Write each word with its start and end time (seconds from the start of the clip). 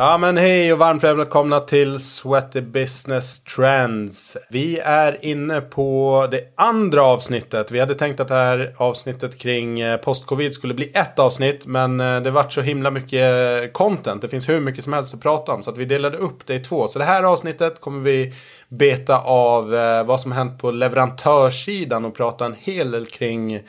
Ja 0.00 0.18
men 0.18 0.36
hej 0.36 0.72
och 0.72 0.78
varmt 0.78 1.04
välkomna 1.04 1.60
till 1.60 1.98
Sweaty 1.98 2.60
Business 2.60 3.40
Trends. 3.40 4.36
Vi 4.50 4.78
är 4.78 5.24
inne 5.24 5.60
på 5.60 6.28
det 6.30 6.52
andra 6.54 7.02
avsnittet. 7.02 7.70
Vi 7.70 7.80
hade 7.80 7.94
tänkt 7.94 8.20
att 8.20 8.28
det 8.28 8.34
här 8.34 8.74
avsnittet 8.76 9.38
kring 9.38 9.74
postcovid 9.74 10.02
post-covid 10.02 10.54
skulle 10.54 10.74
bli 10.74 10.90
ett 10.94 11.18
avsnitt. 11.18 11.66
Men 11.66 12.00
eh, 12.00 12.20
det 12.20 12.30
vart 12.30 12.52
så 12.52 12.60
himla 12.60 12.90
mycket 12.90 13.62
eh, 13.62 13.70
content. 13.72 14.22
Det 14.22 14.28
finns 14.28 14.48
hur 14.48 14.60
mycket 14.60 14.84
som 14.84 14.92
helst 14.92 15.14
att 15.14 15.20
prata 15.20 15.52
om. 15.52 15.62
Så 15.62 15.70
att 15.70 15.78
vi 15.78 15.84
delade 15.84 16.18
upp 16.18 16.46
det 16.46 16.54
i 16.54 16.60
två. 16.60 16.88
Så 16.88 16.98
det 16.98 17.04
här 17.04 17.22
avsnittet 17.22 17.80
kommer 17.80 18.00
vi 18.00 18.34
beta 18.68 19.18
av 19.18 19.70
vad 20.06 20.20
som 20.20 20.32
hänt 20.32 20.60
på 20.60 20.70
leverantörssidan 20.70 22.04
och 22.04 22.16
prata 22.16 22.46
en 22.46 22.56
hel 22.58 22.90
del 22.90 23.06
kring 23.06 23.60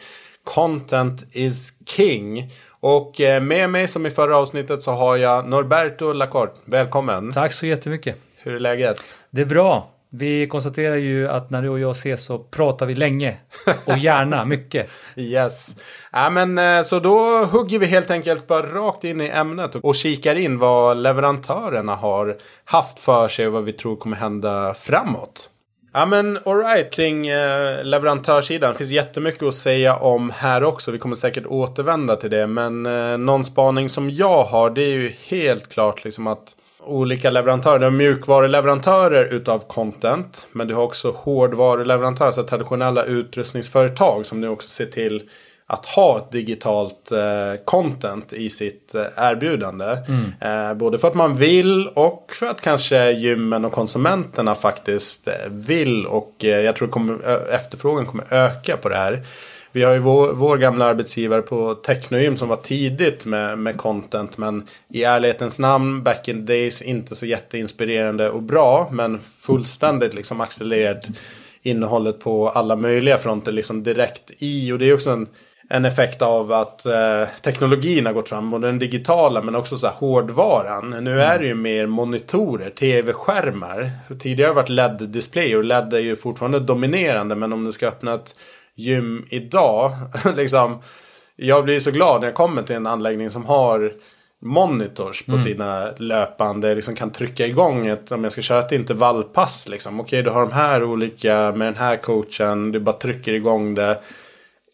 Content 0.43 1.25
is 1.31 1.73
King. 1.85 2.51
Och 2.81 3.21
eh, 3.21 3.41
med 3.41 3.69
mig 3.69 3.87
som 3.87 4.05
i 4.05 4.09
förra 4.09 4.37
avsnittet 4.37 4.81
så 4.81 4.91
har 4.91 5.17
jag 5.17 5.49
Norberto 5.49 6.13
Lacorte. 6.13 6.53
Välkommen! 6.65 7.31
Tack 7.31 7.53
så 7.53 7.65
jättemycket! 7.65 8.15
Hur 8.37 8.55
är 8.55 8.59
läget? 8.59 9.15
Det 9.29 9.41
är 9.41 9.45
bra. 9.45 9.89
Vi 10.11 10.47
konstaterar 10.47 10.95
ju 10.95 11.27
att 11.27 11.49
när 11.49 11.61
du 11.61 11.69
och 11.69 11.79
jag 11.79 11.91
ses 11.91 12.25
så 12.25 12.39
pratar 12.39 12.85
vi 12.85 12.95
länge 12.95 13.37
och 13.85 13.97
gärna 13.97 14.45
mycket. 14.45 14.89
Yes. 15.15 15.75
Ja, 16.11 16.29
men, 16.29 16.57
eh, 16.57 16.81
så 16.81 16.99
då 16.99 17.45
hugger 17.45 17.79
vi 17.79 17.85
helt 17.85 18.11
enkelt 18.11 18.47
bara 18.47 18.63
rakt 18.63 19.03
in 19.03 19.21
i 19.21 19.27
ämnet 19.27 19.75
och 19.75 19.95
kikar 19.95 20.35
in 20.35 20.59
vad 20.59 20.97
leverantörerna 20.97 21.95
har 21.95 22.37
haft 22.65 22.99
för 22.99 23.27
sig 23.27 23.47
och 23.47 23.53
vad 23.53 23.63
vi 23.63 23.73
tror 23.73 23.95
kommer 23.95 24.17
hända 24.17 24.73
framåt. 24.73 25.49
Ja 25.91 26.05
men 26.05 26.39
alright 26.45 26.91
kring 26.91 27.27
eh, 27.27 27.83
leverantörssidan. 27.83 28.71
Det 28.71 28.77
finns 28.77 28.91
jättemycket 28.91 29.43
att 29.43 29.55
säga 29.55 29.95
om 29.95 30.29
här 30.35 30.63
också. 30.63 30.91
Vi 30.91 30.99
kommer 30.99 31.15
säkert 31.15 31.45
återvända 31.45 32.15
till 32.15 32.29
det. 32.29 32.47
Men 32.47 32.85
eh, 32.85 33.17
någon 33.17 33.43
spaning 33.43 33.89
som 33.89 34.09
jag 34.09 34.43
har 34.43 34.69
det 34.69 34.81
är 34.81 34.93
ju 34.93 35.13
helt 35.29 35.73
klart 35.73 36.03
liksom 36.03 36.27
att 36.27 36.55
olika 36.79 37.29
leverantörer. 37.29 37.79
Du 37.79 37.85
har 37.85 37.91
mjukvaruleverantörer 37.91 39.33
utav 39.33 39.59
content. 39.59 40.47
Men 40.51 40.67
du 40.67 40.73
har 40.73 40.83
också 40.83 41.11
hårdvaruleverantörer. 41.11 42.27
Alltså 42.27 42.43
traditionella 42.43 43.03
utrustningsföretag 43.03 44.25
som 44.25 44.41
nu 44.41 44.49
också 44.49 44.69
ser 44.69 44.85
till 44.85 45.29
att 45.71 45.85
ha 45.85 46.17
ett 46.17 46.31
digitalt 46.31 47.11
eh, 47.11 47.63
content 47.65 48.33
i 48.33 48.49
sitt 48.49 48.95
eh, 48.95 49.03
erbjudande. 49.17 49.97
Mm. 50.07 50.33
Eh, 50.41 50.73
både 50.73 50.97
för 50.97 51.07
att 51.07 51.15
man 51.15 51.35
vill 51.35 51.87
och 51.87 52.31
för 52.33 52.45
att 52.45 52.61
kanske 52.61 53.11
gymmen 53.11 53.65
och 53.65 53.71
konsumenterna 53.71 54.55
faktiskt 54.55 55.27
eh, 55.27 55.33
vill. 55.49 56.05
Och 56.05 56.45
eh, 56.45 56.59
jag 56.59 56.75
tror 56.75 56.87
kommer, 56.87 57.47
efterfrågan 57.49 58.05
kommer 58.05 58.33
öka 58.33 58.77
på 58.77 58.89
det 58.89 58.95
här. 58.95 59.25
Vi 59.71 59.83
har 59.83 59.93
ju 59.93 59.99
vår, 59.99 60.33
vår 60.33 60.57
gamla 60.57 60.85
arbetsgivare 60.85 61.41
på 61.41 61.75
Technogym 61.75 62.37
som 62.37 62.49
var 62.49 62.55
tidigt 62.55 63.25
med, 63.25 63.59
med 63.59 63.77
content. 63.77 64.37
Men 64.37 64.67
i 64.93 65.03
ärlighetens 65.03 65.59
namn, 65.59 66.03
back 66.03 66.27
in 66.27 66.47
the 66.47 66.53
days, 66.53 66.81
inte 66.81 67.15
så 67.15 67.25
jätteinspirerande 67.25 68.29
och 68.29 68.43
bra. 68.43 68.89
Men 68.91 69.19
fullständigt 69.19 70.13
liksom 70.13 70.41
accelererat 70.41 71.07
innehållet 71.61 72.19
på 72.19 72.49
alla 72.49 72.75
möjliga 72.75 73.17
fronter 73.17 73.51
liksom 73.51 73.83
direkt 73.83 74.31
i. 74.37 74.71
Och 74.71 74.79
det 74.79 74.89
är 74.89 74.93
också 74.93 75.09
en 75.09 75.27
en 75.71 75.85
effekt 75.85 76.21
av 76.21 76.51
att 76.51 76.85
eh, 76.85 77.27
teknologin 77.41 78.05
har 78.05 78.13
gått 78.13 78.29
fram. 78.29 78.51
Både 78.51 78.67
den 78.67 78.79
digitala 78.79 79.41
men 79.41 79.55
också 79.55 79.77
så 79.77 79.87
här, 79.87 79.93
hårdvaran. 79.93 80.89
Nu 80.89 81.11
mm. 81.11 81.31
är 81.31 81.39
det 81.39 81.45
ju 81.45 81.55
mer 81.55 81.87
monitorer, 81.87 82.69
tv-skärmar. 82.69 83.91
Tidigare 84.19 84.47
har 84.47 84.53
det 84.53 84.61
varit 84.61 84.69
LED-display 84.69 85.55
och 85.55 85.63
LED 85.63 85.93
är 85.93 85.99
ju 85.99 86.15
fortfarande 86.15 86.59
dominerande. 86.59 87.35
Men 87.35 87.53
om 87.53 87.65
du 87.65 87.71
ska 87.71 87.87
öppna 87.87 88.13
ett 88.13 88.35
gym 88.75 89.25
idag. 89.29 89.91
liksom, 90.35 90.81
jag 91.35 91.63
blir 91.63 91.79
så 91.79 91.91
glad 91.91 92.21
när 92.21 92.27
jag 92.27 92.35
kommer 92.35 92.63
till 92.63 92.75
en 92.75 92.87
anläggning 92.87 93.29
som 93.29 93.45
har 93.45 93.93
monitors 94.41 95.25
på 95.25 95.31
mm. 95.31 95.43
sina 95.43 95.91
löpande. 95.97 96.75
Liksom 96.75 96.95
kan 96.95 97.11
trycka 97.11 97.47
igång 97.47 97.87
ett, 97.87 98.11
om 98.11 98.23
jag 98.23 98.33
ska 98.33 98.41
köra 98.41 98.59
ett 98.59 98.71
intervallpass. 98.71 99.67
Liksom. 99.69 99.99
Okej, 99.99 100.23
du 100.23 100.29
har 100.29 100.41
de 100.41 100.51
här 100.51 100.83
olika 100.83 101.51
med 101.55 101.67
den 101.67 101.75
här 101.75 101.97
coachen. 101.97 102.71
Du 102.71 102.79
bara 102.79 102.97
trycker 102.97 103.33
igång 103.33 103.75
det 103.75 103.99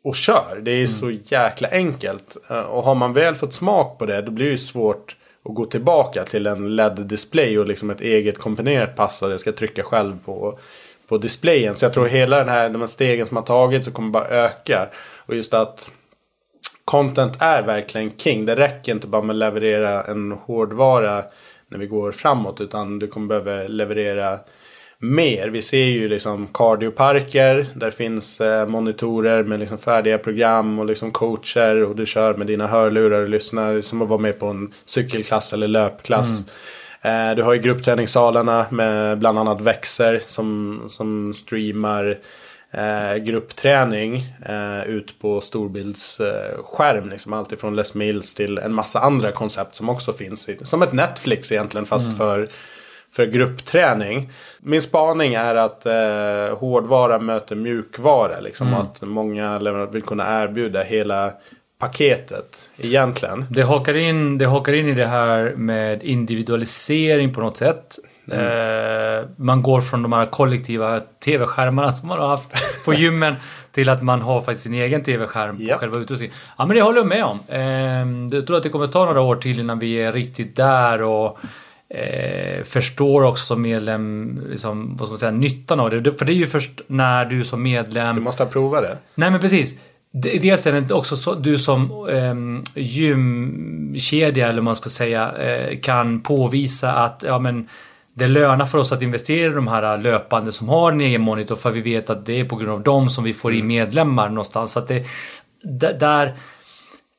och 0.06 0.16
kör. 0.16 0.60
Det 0.62 0.72
är 0.72 0.76
mm. 0.76 0.88
så 0.88 1.12
jäkla 1.12 1.68
enkelt. 1.72 2.38
Eh, 2.50 2.60
och 2.60 2.84
har 2.84 2.96
man 2.96 3.14
väl 3.14 3.36
fått 3.36 3.54
smak 3.54 3.98
på 3.98 4.06
det 4.06 4.22
då 4.22 4.32
blir 4.32 4.52
det 4.52 4.58
svårt 4.58 5.18
att 5.50 5.56
gå 5.56 5.66
tillbaka 5.66 6.24
till 6.24 6.48
en 6.48 6.76
LED-display 6.76 7.60
och 7.60 7.68
liksom 7.68 7.90
ett 7.90 8.02
eget 8.02 8.38
komponerat 8.38 8.96
pass 8.96 9.22
och 9.22 9.30
det 9.30 9.40
ska 9.40 9.52
trycka 9.52 9.84
själv 9.84 10.18
på, 10.26 10.60
på 11.08 11.18
displayen. 11.18 11.76
Så 11.76 11.86
jag 11.86 11.94
tror 11.94 12.06
hela 12.06 12.38
den 12.38 12.50
här, 12.50 12.70
de 12.70 12.82
här 12.82 12.88
stegen 12.88 13.26
som 13.26 13.38
har 13.38 13.44
tagits 13.44 13.86
så 13.86 13.92
kommer 13.92 14.10
bara 14.10 14.28
öka. 14.28 14.88
Och 15.26 15.36
just 15.36 15.54
att 15.54 15.92
content 16.86 17.34
är 17.40 17.62
verkligen 17.62 18.12
king. 18.18 18.46
Det 18.46 18.56
räcker 18.56 18.92
inte 18.92 19.08
bara 19.08 19.22
med 19.22 19.34
att 19.34 19.40
leverera 19.40 20.04
en 20.04 20.32
hårdvara 20.32 21.24
när 21.68 21.78
vi 21.78 21.88
går 21.88 22.12
framåt 22.12 22.62
utan 22.62 23.00
du 23.00 23.08
kommer 23.08 23.28
behöva 23.28 23.68
leverera 23.68 24.40
mer. 25.00 25.48
Vi 25.48 25.62
ser 25.62 25.86
ju 25.86 26.10
liksom 26.10 26.48
cardioparker. 26.54 27.66
Där 27.74 27.92
finns 27.92 28.42
eh, 28.42 28.68
monitorer 28.68 29.44
med 29.44 29.60
liksom 29.60 29.78
färdiga 29.78 30.18
program 30.18 30.80
och 30.80 30.86
liksom 30.86 31.12
coacher. 31.12 31.84
Och 31.84 31.96
du 31.96 32.06
kör 32.06 32.34
med 32.34 32.48
dina 32.48 32.68
hörlurar 32.68 33.22
och 33.22 33.30
lyssnar 33.30 33.82
som 33.82 34.02
att 34.02 34.08
vara 34.08 34.20
med 34.20 34.40
på 34.40 34.46
en 34.46 34.74
cykelklass 34.86 35.54
eller 35.54 35.68
löpklass. 35.68 36.44
Mm. 37.02 37.30
Eh, 37.30 37.36
du 37.36 37.44
har 37.44 37.54
ju 37.54 37.60
gruppträningssalarna 37.60 38.66
med 38.70 39.20
bland 39.20 39.40
annat 39.40 39.62
växer 39.62 40.20
som, 40.26 40.82
som 40.88 41.34
streamar 41.34 42.18
eh, 42.72 43.16
gruppträning 43.16 44.24
eh, 44.46 44.84
ut 44.88 45.20
på 45.20 45.42
storbildsskärm. 45.42 47.04
Eh, 47.04 47.12
liksom 47.12 47.34
allt 47.34 47.52
ifrån 47.52 47.76
Les 47.76 47.94
Mills 47.94 48.34
till 48.34 48.58
en 48.58 48.74
massa 48.74 49.00
andra 49.00 49.32
koncept 49.32 49.76
som 49.76 49.90
också 49.90 50.14
finns. 50.14 50.50
I, 50.50 50.58
som 50.62 50.82
ett 50.82 50.94
Netflix 50.94 51.52
egentligen 51.52 51.86
fast 51.86 52.08
mm. 52.08 52.18
för 52.18 52.50
för 53.16 53.26
gruppträning. 53.26 54.30
Min 54.60 54.82
spaning 54.82 55.34
är 55.34 55.56
att 55.56 55.86
eh, 55.86 56.58
hårdvara 56.58 57.20
möter 57.20 57.56
mjukvara. 57.56 58.40
Liksom, 58.40 58.68
mm. 58.68 58.80
att 58.80 59.02
många 59.02 59.60
vill 59.92 60.04
kunna 60.04 60.44
erbjuda 60.44 60.84
hela 60.84 61.34
paketet 61.80 62.70
egentligen. 62.78 63.46
Det 63.50 63.62
hakar, 63.62 63.94
in, 63.94 64.38
det 64.38 64.46
hakar 64.46 64.74
in 64.74 64.88
i 64.88 64.94
det 64.94 65.06
här 65.06 65.54
med 65.56 66.04
individualisering 66.04 67.34
på 67.34 67.42
något 67.42 67.58
sätt. 67.58 68.00
Mm. 68.32 68.40
Eh, 68.40 69.26
man 69.36 69.62
går 69.62 69.82
från 69.82 70.04
de 70.04 70.14
här 70.14 70.26
kollektiva 70.26 71.00
tv-skärmarna 71.00 71.94
som 71.94 72.08
man 72.08 72.20
har 72.20 72.28
haft 72.28 72.50
på 72.86 72.94
gymmen 72.94 73.36
till 73.72 73.90
att 73.90 74.04
man 74.04 74.22
har 74.22 74.42
faktiskt 74.42 74.64
sin 74.64 74.74
egen 74.74 75.04
tv-skärm 75.04 75.58
på 75.58 75.64
yep. 75.64 75.80
själva 75.80 76.00
utrustningen. 76.00 76.36
Ja 76.58 76.66
men 76.66 76.76
det 76.76 76.82
håller 76.82 76.98
jag 76.98 77.08
med 77.08 77.24
om. 77.24 77.40
Eh, 77.48 78.36
jag 78.38 78.48
tror 78.48 78.58
att 78.58 78.64
det 78.64 78.70
kommer 78.70 78.88
ta 78.88 79.06
några 79.06 79.22
år 79.22 79.36
till 79.36 79.60
innan 79.60 79.80
vi 79.80 79.94
är 79.96 80.12
riktigt 80.12 80.56
där 80.56 81.02
och 81.02 81.40
eh, 81.90 82.64
förstår 82.64 83.24
också 83.24 83.46
som 83.46 83.62
medlem 83.62 84.42
liksom, 84.50 84.98
vad 84.98 85.08
ska 85.08 85.12
man 85.12 85.18
säga, 85.18 85.32
nyttan 85.32 85.80
av 85.80 85.90
det. 85.90 86.12
För 86.12 86.26
det 86.26 86.34
är 86.34 86.36
ju 86.36 86.48
först 86.48 86.82
när 86.88 87.26
du 87.26 87.44
som 87.44 87.64
medlem... 87.64 88.16
Du 88.16 88.22
måste 88.22 88.44
ha 88.44 88.50
provat 88.50 88.84
det. 88.84 88.98
Nej 89.16 89.32
men 89.32 89.40
precis. 89.40 89.76
Dels 90.12 90.64
det, 90.64 90.72
men 90.72 90.92
också 90.92 91.18
så, 91.18 91.36
du 91.36 91.60
som 91.60 92.08
eh, 92.10 92.82
gymkedja 92.82 94.48
eller 94.48 94.56
vad 94.56 94.64
man 94.64 94.76
ska 94.76 94.90
säga 94.90 95.32
eh, 95.38 95.80
kan 95.80 96.22
påvisa 96.22 96.94
att 96.94 97.24
ja, 97.28 97.40
men, 97.40 97.68
det 98.18 98.28
lönar 98.28 98.66
för 98.66 98.78
oss 98.78 98.92
att 98.92 99.02
investera 99.02 99.52
i 99.52 99.56
de 99.56 99.68
här 99.68 99.98
löpande 99.98 100.52
som 100.52 100.70
har 100.70 100.92
en 100.92 101.02
egen 101.02 101.22
monitor 101.22 101.56
för 101.56 101.72
vi 101.72 101.82
vet 101.82 102.10
att 102.10 102.26
det 102.26 102.40
är 102.40 102.46
på 102.46 102.56
grund 102.56 102.72
av 102.72 102.84
dem 102.84 103.10
som 103.10 103.24
vi 103.24 103.34
får 103.34 103.54
in 103.54 103.60
mm. 103.60 103.68
medlemmar 103.68 104.30
någonstans. 104.30 104.72
Så 104.72 104.80
att 104.80 104.88
det, 104.88 106.00
där 106.00 106.34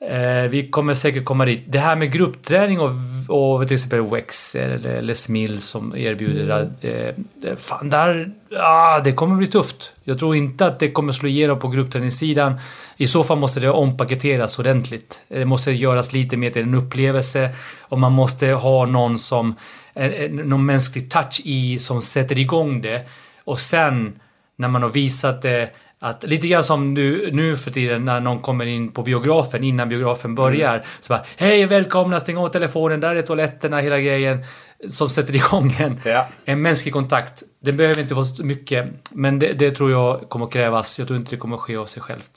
Eh, 0.01 0.49
vi 0.51 0.69
kommer 0.71 0.95
säkert 0.95 1.25
komma 1.25 1.45
dit. 1.45 1.65
Det 1.67 1.79
här 1.79 1.97
med 1.97 2.12
gruppträning 2.12 2.81
och, 2.81 2.91
och 3.29 3.69
till 3.69 3.75
exempel 3.75 4.03
Wexer 4.03 4.69
eller, 4.69 4.91
eller 4.91 5.15
Smill 5.15 5.61
som 5.61 5.97
erbjuder 5.97 6.70
det. 6.81 7.15
Eh, 7.49 7.56
fan, 7.56 7.91
där, 7.91 8.31
ah, 8.61 9.00
det 9.00 9.12
kommer 9.12 9.37
bli 9.37 9.47
tufft. 9.47 9.93
Jag 10.05 10.19
tror 10.19 10.37
inte 10.37 10.67
att 10.67 10.79
det 10.79 10.91
kommer 10.91 11.12
slå 11.12 11.29
igenom 11.29 11.59
på 11.59 11.69
gruppträningssidan. 11.69 12.55
I 12.97 13.06
så 13.06 13.25
fall 13.25 13.38
måste 13.38 13.61
det 13.61 13.70
ompaketeras 13.70 14.59
ordentligt. 14.59 15.20
Det 15.29 15.44
måste 15.44 15.73
göras 15.73 16.12
lite 16.12 16.37
mer 16.37 16.50
till 16.50 16.62
en 16.62 16.75
upplevelse 16.75 17.50
och 17.81 18.00
man 18.00 18.12
måste 18.12 18.47
ha 18.49 18.87
någon 18.87 19.19
som 19.19 19.55
eh, 19.94 20.31
någon 20.31 20.67
mänsklig 20.67 21.11
touch 21.11 21.41
i 21.44 21.79
som 21.79 22.03
sätter 22.03 22.38
igång 22.38 22.82
det. 22.82 23.06
Och 23.44 23.59
sen 23.59 24.20
när 24.56 24.69
man 24.69 24.82
har 24.82 24.91
visat 24.91 25.43
det 25.43 25.70
att 26.00 26.25
lite 26.25 26.48
grann 26.48 26.64
som 26.64 26.94
nu, 26.94 27.31
nu 27.32 27.56
för 27.56 27.70
tiden 27.70 28.04
när 28.04 28.20
någon 28.20 28.38
kommer 28.38 28.66
in 28.66 28.90
på 28.90 29.02
biografen 29.02 29.64
innan 29.64 29.88
biografen 29.88 30.34
börjar. 30.34 30.75
Mm. 30.75 30.87
Så 31.00 31.12
bara 31.12 31.25
Hej 31.37 31.66
välkomna, 31.66 32.20
stäng 32.20 32.37
av 32.37 32.48
telefonen, 32.48 33.00
där 33.00 33.16
är 33.16 33.22
toaletterna, 33.22 33.81
hela 33.81 34.00
grejen. 34.00 34.44
Som 34.88 35.08
sätter 35.08 35.37
igång 35.37 35.76
en, 35.78 36.00
ja. 36.04 36.26
en 36.44 36.62
mänsklig 36.62 36.93
kontakt. 36.93 37.43
Det 37.60 37.72
behöver 37.72 38.00
inte 38.00 38.14
vara 38.14 38.25
så 38.25 38.44
mycket. 38.44 38.87
Men 39.10 39.38
det, 39.38 39.52
det, 39.52 39.70
tror 39.70 39.90
jag 39.90 40.28
kommer 40.28 40.46
krävas. 40.46 40.98
Jag 40.98 41.08
tror 41.08 41.19
inte 41.19 41.31
det 41.31 41.37
kommer 41.37 41.56
ske 41.56 41.76
av 41.76 41.87
sig 41.87 42.02
självt. 42.02 42.31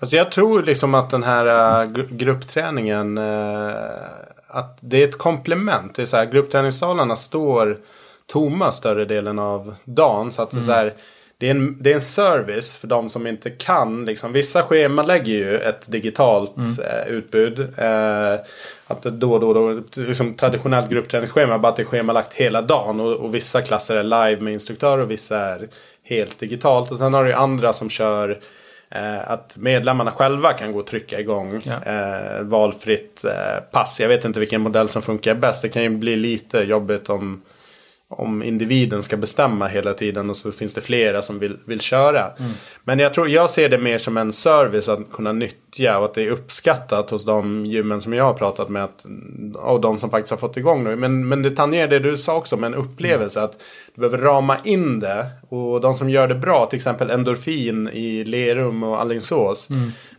Alltså 0.00 0.16
jag 0.16 0.32
tror 0.32 0.62
liksom 0.62 0.94
att 0.94 1.10
den 1.10 1.22
här 1.22 1.84
uh, 1.84 1.92
gruppträningen. 2.10 3.18
Uh, 3.18 3.74
att 4.48 4.78
det 4.80 5.02
är 5.02 5.04
ett 5.04 5.18
komplement. 5.18 5.94
Det 5.94 6.02
är 6.02 6.06
så 6.06 6.16
här, 6.16 6.24
gruppträningssalarna 6.24 7.16
står 7.16 7.78
tomma 8.26 8.72
större 8.72 9.04
delen 9.04 9.38
av 9.38 9.74
dagen. 9.84 10.32
Så 10.32 10.42
att 10.42 10.52
mm. 10.52 10.64
så 10.64 10.72
här, 10.72 10.94
det 11.38 11.46
är, 11.46 11.50
en, 11.50 11.76
det 11.82 11.90
är 11.90 11.94
en 11.94 12.00
service 12.00 12.74
för 12.76 12.86
de 12.88 13.08
som 13.08 13.26
inte 13.26 13.50
kan. 13.50 14.04
Liksom, 14.04 14.32
vissa 14.32 14.62
scheman 14.62 15.06
lägger 15.06 15.32
ju 15.32 15.58
ett 15.58 15.90
digitalt 15.92 16.56
Mm. 16.56 16.70
eh, 16.70 17.08
utbud. 17.08 17.58
Eh, 17.78 18.34
att 18.86 19.02
det 19.02 19.10
då 19.10 19.38
då, 19.38 19.52
då 19.52 19.82
liksom 19.96 20.34
traditionellt 20.34 20.90
gruppträningsschema, 20.90 21.58
bara 21.58 21.68
att 21.68 21.76
det 21.76 21.82
är 21.82 21.86
schemalagt 21.86 22.34
hela 22.34 22.62
dagen. 22.62 23.00
Och, 23.00 23.12
och 23.12 23.34
vissa 23.34 23.62
klasser 23.62 23.96
är 23.96 24.02
live 24.02 24.40
med 24.40 24.52
instruktör 24.52 24.98
och 24.98 25.10
vissa 25.10 25.38
är 25.38 25.68
helt 26.02 26.38
digitalt. 26.38 26.90
Och 26.90 26.98
sen 26.98 27.14
har 27.14 27.24
du 27.24 27.30
ju 27.30 27.36
andra 27.36 27.72
som 27.72 27.90
kör 27.90 28.38
eh, 28.90 29.30
att 29.30 29.56
medlemmarna 29.58 30.10
själva 30.10 30.52
kan 30.52 30.72
gå 30.72 30.78
och 30.78 30.86
trycka 30.86 31.20
igång 31.20 31.62
Ja. 31.64 31.92
eh, 31.92 32.42
valfritt 32.42 33.24
eh, 33.24 33.60
pass. 33.70 34.00
Jag 34.00 34.08
vet 34.08 34.24
inte 34.24 34.40
vilken 34.40 34.60
modell 34.60 34.88
som 34.88 35.02
funkar 35.02 35.34
bäst. 35.34 35.62
Det 35.62 35.68
kan 35.68 35.82
ju 35.82 35.88
bli 35.90 36.16
lite 36.16 36.58
jobbigt 36.58 37.10
om 37.10 37.42
om 38.08 38.42
individen 38.42 39.02
ska 39.02 39.16
bestämma 39.16 39.66
hela 39.66 39.94
tiden 39.94 40.30
och 40.30 40.36
så 40.36 40.52
finns 40.52 40.74
det 40.74 40.80
flera 40.80 41.22
som 41.22 41.38
vill, 41.38 41.56
vill 41.64 41.80
köra. 41.80 42.30
Men 42.84 42.98
jag 42.98 43.14
tror 43.14 43.28
jag 43.28 43.50
ser 43.50 43.68
det 43.68 43.78
mer 43.78 43.98
som 43.98 44.16
en 44.16 44.32
service 44.32 44.88
att 44.88 45.12
kunna 45.12 45.32
nyttja 45.32 45.98
och 45.98 46.04
att 46.04 46.14
det 46.14 46.22
är 46.22 46.30
uppskattat 46.30 47.10
hos 47.10 47.24
de 47.24 47.66
gymmen 47.66 48.00
som 48.00 48.12
jag 48.12 48.24
har 48.24 48.34
pratat 48.34 48.68
med. 48.68 48.84
Att, 48.84 49.06
och 49.54 49.80
de 49.80 49.98
som 49.98 50.10
faktiskt 50.10 50.30
har 50.30 50.38
fått 50.38 50.56
igång 50.56 50.84
nu. 50.84 50.96
Men, 50.96 51.28
men 51.28 51.42
det 51.42 51.50
tangerar 51.50 51.88
det 51.88 51.98
du 51.98 52.16
sa 52.16 52.36
också 52.36 52.56
med 52.56 52.66
en 52.66 52.74
upplevelse. 52.74 53.42
Att 53.42 53.58
du 53.94 54.00
behöver 54.00 54.18
rama 54.18 54.56
in 54.64 55.00
det. 55.00 55.26
Och 55.48 55.80
de 55.80 55.94
som 55.94 56.10
gör 56.10 56.28
det 56.28 56.34
bra, 56.34 56.66
till 56.66 56.76
exempel 56.76 57.10
Endorfin 57.10 57.88
i 57.88 58.24
Lerum 58.24 58.82
och 58.82 59.00
Alingsås. 59.00 59.68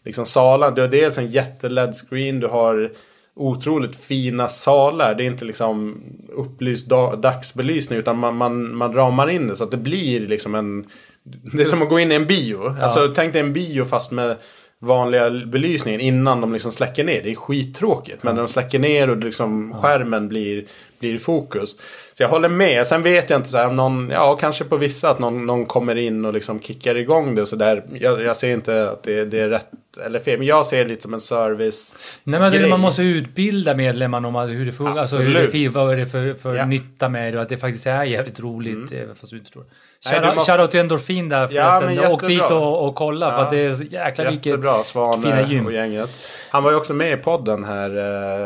Liksom 0.03 0.25
Sala, 0.25 0.71
du 0.71 0.81
har 0.81 0.89
dels 0.89 1.17
en 1.17 1.27
jätte 1.27 1.93
screen 1.93 2.39
du 2.39 2.47
har 2.47 2.91
otroligt 3.37 3.95
fina 3.95 4.47
salar. 4.49 5.15
Det 5.15 5.23
är 5.23 5.27
inte 5.27 5.45
liksom 5.45 6.03
upplyst 6.35 6.89
da- 6.89 7.15
dagsbelysning 7.15 7.99
utan 7.99 8.17
man, 8.17 8.35
man, 8.37 8.75
man 8.75 8.93
ramar 8.93 9.29
in 9.29 9.47
det 9.47 9.55
så 9.55 9.63
att 9.63 9.71
det 9.71 9.77
blir 9.77 10.27
liksom 10.27 10.55
en... 10.55 10.85
Det 11.23 11.61
är 11.61 11.65
som 11.65 11.81
att 11.81 11.89
gå 11.89 11.99
in 11.99 12.11
i 12.11 12.15
en 12.15 12.27
bio. 12.27 12.75
Alltså 12.81 13.13
tänk 13.15 13.33
dig 13.33 13.41
en 13.41 13.53
bio 13.53 13.85
fast 13.85 14.11
med 14.11 14.37
vanliga 14.79 15.29
belysningen 15.29 16.01
innan 16.01 16.41
de 16.41 16.53
liksom 16.53 16.71
släcker 16.71 17.03
ner. 17.03 17.23
Det 17.23 17.31
är 17.31 17.35
skittråkigt. 17.35 18.23
Men 18.23 18.35
när 18.35 18.41
de 18.41 18.47
släcker 18.47 18.79
ner 18.79 19.09
och 19.09 19.17
liksom 19.17 19.73
skärmen 19.73 20.27
blir, 20.27 20.65
blir 20.99 21.13
i 21.13 21.17
fokus. 21.17 21.69
Så 22.13 22.23
jag 22.23 22.29
håller 22.29 22.49
med. 22.49 22.87
Sen 22.87 23.01
vet 23.01 23.29
jag 23.29 23.39
inte 23.39 23.49
så 23.49 23.57
här 23.57 23.67
om 23.67 23.75
någon, 23.75 24.09
ja 24.09 24.35
kanske 24.35 24.63
på 24.63 24.77
vissa 24.77 25.09
att 25.09 25.19
någon, 25.19 25.45
någon 25.45 25.65
kommer 25.65 25.95
in 25.95 26.25
och 26.25 26.33
liksom 26.33 26.59
kickar 26.59 26.95
igång 26.97 27.35
det 27.35 27.41
och 27.41 27.47
sådär. 27.47 27.83
Jag, 27.93 28.21
jag 28.21 28.37
ser 28.37 28.49
inte 28.53 28.89
att 28.89 29.03
det, 29.03 29.25
det 29.25 29.39
är 29.39 29.49
rätt 29.49 29.67
eller 30.05 30.19
fel. 30.19 30.37
Men 30.37 30.47
jag 30.47 30.65
ser 30.65 30.77
det 30.83 30.89
lite 30.89 31.01
som 31.01 31.13
en 31.13 31.21
service. 31.21 31.95
Nej, 32.23 32.39
men 32.39 32.51
det, 32.51 32.67
man 32.67 32.79
måste 32.79 33.01
utbilda 33.01 33.73
medlemmarna 33.75 34.27
om 34.27 34.35
hur 34.49 34.65
det 34.65 34.71
funkar. 34.71 34.97
Alltså 35.01 35.17
hur 35.17 35.33
det, 35.33 35.43
Absolut. 35.43 35.73
vad 35.75 35.91
är 35.93 35.97
det 35.97 36.05
för, 36.07 36.33
för 36.33 36.55
Ja. 36.55 36.65
nytta 36.65 37.09
med 37.09 37.33
det 37.33 37.37
och 37.37 37.43
att 37.43 37.49
det 37.49 37.57
faktiskt 37.57 37.87
är 37.87 38.03
jävligt 38.03 38.39
roligt. 38.39 38.91
Mm. 38.91 39.15
Fast 39.19 39.31
du 39.31 39.37
inte 39.37 39.51
tror. 39.51 39.65
Shoutout 40.09 40.35
måste- 40.35 40.67
till 40.67 40.79
Endorfin 40.79 41.29
där 41.29 41.41
Ja, 41.41 41.47
förresten. 41.79 41.95
men 41.95 42.11
Åk 42.11 42.21
dit 42.21 42.29
jättebra. 42.31 42.57
och, 42.59 42.87
och 42.87 42.95
kolla 42.95 43.29
för 43.31 43.37
Ja. 43.37 43.43
att 43.43 43.49
det 43.51 43.57
är 43.59 43.75
så 43.75 43.83
jäkla 43.83 44.29
vilket 44.29 44.45
Jättebra, 44.45 44.71
fina 44.73 44.83
Svane 44.83 45.45
gym. 45.49 45.65
och 45.65 45.73
gänget. 45.73 46.09
Han 46.49 46.63
var 46.63 46.71
ju 46.71 46.77
också 46.77 46.93
med 46.93 47.13
i 47.13 47.17
podden 47.17 47.63
här, 47.63 47.89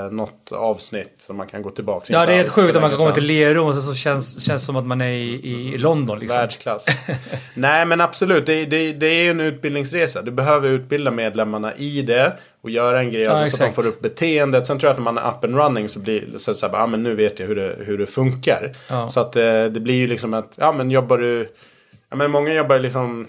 eh, 0.06 0.12
något 0.12 0.52
avsnitt 0.52 1.16
som 1.20 1.38
man 1.38 1.48
kan 1.48 1.62
gå 1.62 1.70
tillbaka 1.72 2.14
Ja, 2.14 2.26
det 2.26 2.34
är 2.34 2.41
helt 2.44 2.54
sjukt 2.54 2.76
att 2.76 2.82
man 2.82 2.92
kan 2.92 3.00
komma 3.00 3.12
till. 3.12 3.24
Lerum 3.24 3.66
och 3.66 3.74
så, 3.74 3.82
så 3.82 3.96
känns 3.96 4.46
det 4.46 4.60
som 4.60 4.76
att 4.76 4.86
man 4.86 5.02
är 5.02 5.12
i, 5.12 5.74
i 5.74 5.78
London. 5.78 6.20
Liksom. 6.20 6.38
Världsklass. 6.38 6.86
Nej 7.54 7.86
men 7.86 8.02
absolut, 8.02 8.46
det, 8.46 8.66
det, 8.66 8.94
det 8.94 9.06
är 9.08 9.24
ju 9.24 9.30
en 9.30 9.40
utbildningsresa. 9.40 10.22
Du 10.22 10.32
behöver 10.32 10.70
utbilda 10.70 11.12
medlemmarna 11.12 11.76
i 11.76 12.02
det. 12.02 12.38
Och 12.64 12.70
göra 12.70 13.00
en 13.00 13.12
grej 13.12 13.24
Ja, 13.24 13.46
så 13.46 13.64
att 13.64 13.70
de 13.70 13.82
får 13.82 13.88
upp 13.88 14.02
beteendet. 14.02 14.68
Sen 14.68 14.80
tror 14.80 14.88
jag 14.88 14.92
att 14.92 14.98
när 14.98 15.12
man 15.12 15.18
är 15.18 15.30
up 15.30 15.44
and 15.44 15.56
running 15.56 15.90
så 15.90 16.00
blir 16.00 16.26
det 16.34 16.40
så, 16.40 16.54
så 16.54 16.68
här, 16.68 16.76
ah, 16.76 16.88
men 16.88 17.04
nu 17.04 17.16
vet 17.16 17.40
jag 17.40 17.48
hur 17.48 17.56
det, 17.56 17.76
hur 17.80 17.98
det 17.98 18.08
funkar. 18.08 18.76
Ja. 18.88 19.10
Så 19.10 19.20
att 19.20 19.36
eh, 19.36 19.44
det 19.44 19.80
blir 19.80 19.96
ju 19.96 20.08
liksom 20.08 20.34
att, 20.34 20.54
ja 20.58 20.72
men 20.72 20.92
jobbar 20.92 21.18
du 21.18 21.50
Ja, 22.12 22.18
men 22.18 22.32
många 22.32 22.54
jobbar 22.54 22.80
liksom 22.80 23.28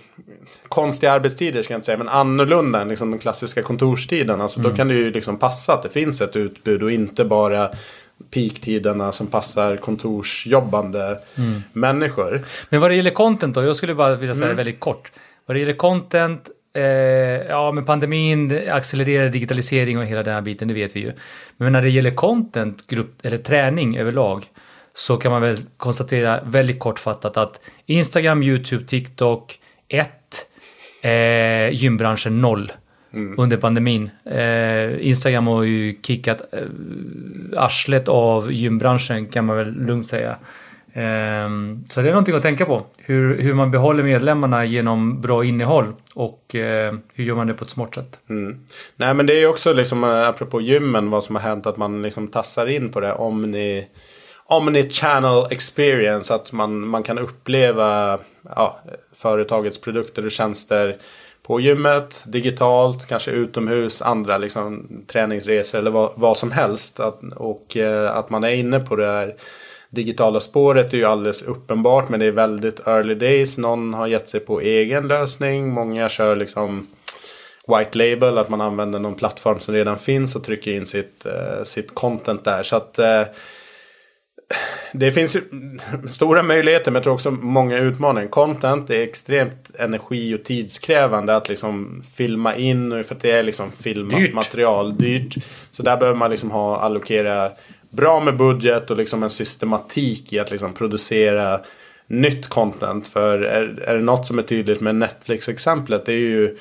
konstiga 0.69 1.13
arbetstider 1.13 1.63
ska 1.63 1.75
jag 1.75 1.79
inte 1.79 1.87
säga. 1.87 1.99
Men 1.99 2.09
annorlunda 2.09 2.81
än 2.81 2.89
liksom 2.89 3.11
den 3.11 3.21
klassiska 3.21 3.63
kontorstiden. 3.63 4.41
Alltså, 4.41 4.59
Mm. 4.59 4.71
Då 4.71 4.77
kan 4.77 4.89
det 4.89 4.95
ju 4.95 5.11
liksom 5.11 5.39
passa 5.39 5.73
att 5.73 5.83
det 5.83 5.89
finns 5.89 6.21
ett 6.21 6.37
utbud 6.37 6.83
och 6.83 6.91
inte 6.91 7.25
bara 7.25 7.71
peaktiderna 8.31 9.13
som 9.13 9.27
passar 9.27 9.77
kontorsjobbande 9.77 11.19
Mm. 11.39 11.63
människor. 11.73 12.43
Men 12.69 12.81
vad 12.81 12.91
det 12.91 12.95
gäller 12.97 13.11
content 13.11 13.55
då, 13.55 13.65
jag 13.65 13.77
skulle 13.77 13.95
bara 13.95 14.15
vilja 14.15 14.35
Mm. 14.35 14.43
säga 14.45 14.55
väldigt 14.55 14.81
kort. 14.81 15.13
Vad 15.47 15.57
det 15.57 15.61
gäller 15.61 15.73
content, 15.73 16.49
eh, 16.77 16.83
ja 16.83 17.73
med 17.73 17.87
pandemin 17.87 18.49
det 18.49 18.71
accelererar 18.71 19.29
digitalisering 19.29 19.99
och 19.99 20.05
hela 20.07 20.23
den 20.23 20.35
här 20.35 20.41
biten, 20.41 20.69
det 20.69 20.75
vet 20.75 20.97
vi 20.97 21.01
ju. 21.01 21.13
Men 21.57 21.73
när 21.73 21.83
det 21.83 21.91
gäller 21.91 22.15
content, 22.15 22.87
grupp, 22.87 23.27
eller 23.27 23.39
träning 23.39 23.97
överlag, 23.97 24.47
så 24.95 25.17
kan 25.17 25.33
man 25.33 25.43
väl 25.43 25.57
konstatera 25.77 26.41
väldigt 26.45 26.79
kortfattat 26.79 27.37
att 27.37 27.61
Instagram, 27.87 28.43
YouTube, 28.43 28.85
TikTok 28.85 29.59
1, 29.89 30.09
eh, 31.03 31.69
gymbranschen 31.83 32.41
0 32.41 32.73
under 33.37 33.57
pandemin. 33.57 34.11
Eh, 34.25 35.07
Instagram 35.07 35.47
har 35.47 35.63
ju 35.63 35.99
kickat 36.03 36.55
eh, 36.55 36.61
arslet 37.57 38.09
av 38.09 38.53
gymbranschen 38.53 39.27
kan 39.27 39.47
man 39.47 39.57
väl 39.57 39.75
lugnt 39.87 40.07
säga. 40.07 40.37
Ehm, 40.93 41.85
så 41.91 42.03
det 42.03 42.09
är 42.09 42.13
någonting 42.13 42.35
att 42.35 42.43
tänka 42.43 42.67
på. 42.67 42.87
Hur, 42.97 43.39
hur 43.43 43.55
man 43.55 43.71
behåller 43.71 44.03
medlemmarna 44.03 44.65
genom 44.65 45.21
bra 45.21 45.45
innehåll 45.45 45.93
och 46.15 46.55
eh, 46.55 46.95
hur 47.15 47.25
gör 47.25 47.35
man 47.35 47.47
det 47.47 47.55
på 47.55 47.65
ett 47.65 47.71
smart 47.71 47.95
sätt. 47.95 48.21
Mm. 48.29 48.59
Nej 48.97 49.15
men 49.15 49.27
det 49.27 49.33
är 49.35 49.41
ju 49.41 49.47
också 49.47 49.73
liksom 49.73 50.05
eh, 50.05 50.29
apropå 50.29 50.61
gymmen 50.61 51.11
vad 51.11 51.25
som 51.25 51.37
har 51.37 51.43
hänt 51.43 51.67
att 51.67 51.77
man 51.77 52.03
liksom 52.03 52.29
tassar 52.29 52.67
in 52.67 52.89
på 52.89 53.01
det 53.01 53.13
omni 53.13 53.87
Omni-channel 54.45 55.47
experience. 55.51 56.35
Att 56.35 56.53
man, 56.53 56.89
man 56.89 57.03
kan 57.03 57.19
uppleva 57.19 58.19
ja, 58.57 58.81
företagets 59.17 59.81
produkter 59.81 60.27
och 60.27 60.31
tjänster 60.31 60.97
på 61.43 61.61
gymmet, 61.61 62.25
digitalt, 62.27 63.07
kanske 63.07 63.31
utomhus, 63.31 64.03
andra 64.03 64.39
liksom, 64.39 64.89
träningsresor 65.07 65.79
eller 65.79 65.91
vad, 65.91 66.13
vad 66.15 66.37
som 66.37 66.51
helst. 66.51 67.01
Att, 67.01 67.21
och 67.37 67.77
eh, 67.77 68.17
att 68.17 68.31
man 68.31 68.45
är 68.45 68.51
inne 68.51 68.81
på 68.81 68.97
det 68.97 69.07
här 69.07 69.35
digitala 69.91 70.41
spåret 70.41 70.93
är 70.93 70.97
ju 70.97 71.05
alldeles 71.05 71.43
uppenbart 71.43 72.09
men 72.09 72.21
det 72.21 72.27
är 72.27 72.33
väldigt 72.33 72.87
early 72.87 73.15
days. 73.15 73.59
Någon 73.59 73.95
har 73.95 74.07
gett 74.07 74.29
sig 74.29 74.41
på 74.41 74.61
egen 74.61 75.09
lösning. 75.09 75.69
Många 75.69 76.09
kör 76.09 76.37
liksom 76.37 76.87
white 77.67 77.99
label, 77.99 78.39
att 78.39 78.49
man 78.49 78.61
använder 78.61 78.99
någon 78.99 79.15
plattform 79.15 79.59
som 79.59 79.75
redan 79.75 79.99
finns 79.99 80.37
och 80.37 80.45
trycker 80.45 80.71
in 80.71 80.87
sitt, 80.87 81.27
eh, 81.27 81.63
sitt 81.65 81.95
content 81.95 82.45
där. 82.45 82.63
Så 82.63 82.77
att 82.77 82.99
eh, 82.99 83.23
det 84.93 85.13
finns 85.13 85.37
stora 86.09 86.43
möjligheter 86.43 86.91
men 86.91 86.95
jag 86.95 87.03
tror 87.03 87.15
också 87.15 87.31
många 87.31 87.79
utmaningar. 87.79 88.29
Content 88.29 88.91
är 88.91 89.01
extremt 89.01 89.71
energi 89.79 90.35
och 90.35 90.45
tidskrävande 90.45 91.37
att 91.37 91.49
liksom 91.49 92.03
filma 92.15 92.57
in 92.57 93.05
för 93.05 93.15
att 93.15 93.21
det 93.21 93.31
är 93.31 93.43
liksom 93.43 93.73
filmat 93.73 94.21
Dyrt. 94.21 94.35
material. 94.35 94.97
Dyrt. 94.97 95.35
Så 95.71 95.83
där 95.83 95.97
behöver 95.97 96.19
man 96.19 96.31
liksom 96.31 96.51
ha 96.51 96.81
allokera 96.81 97.51
bra 97.91 98.21
med 98.21 98.37
budget 98.37 98.91
och 98.91 98.97
liksom 98.97 99.23
en 99.23 99.31
systematik 99.31 100.33
i 100.33 100.39
att 100.39 100.51
liksom 100.51 100.73
producera 100.73 101.61
nytt 102.07 102.49
content. 102.49 103.09
För 103.09 103.39
är, 103.39 103.83
är 103.87 103.95
det 103.95 104.03
något 104.03 104.27
som 104.27 104.39
är 104.39 104.43
tydligt 104.43 104.81
med 104.81 104.95
Netflix-exemplet 104.95 106.07
det 106.07 106.13
är 106.13 106.19
ju 106.19 106.59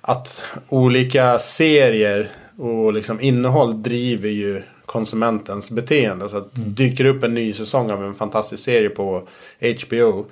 att 0.00 0.42
olika 0.68 1.38
serier 1.38 2.28
och 2.56 2.92
liksom 2.92 3.20
innehåll 3.20 3.82
driver 3.82 4.28
ju 4.28 4.62
konsumentens 4.86 5.70
beteende. 5.70 6.28
Så 6.28 6.36
att 6.36 6.48
dyker 6.54 7.04
upp 7.04 7.22
en 7.22 7.34
ny 7.34 7.52
säsong 7.52 7.90
av 7.90 8.04
en 8.04 8.14
fantastisk 8.14 8.62
serie 8.64 8.88
på 8.88 9.28
HBO. 9.60 10.26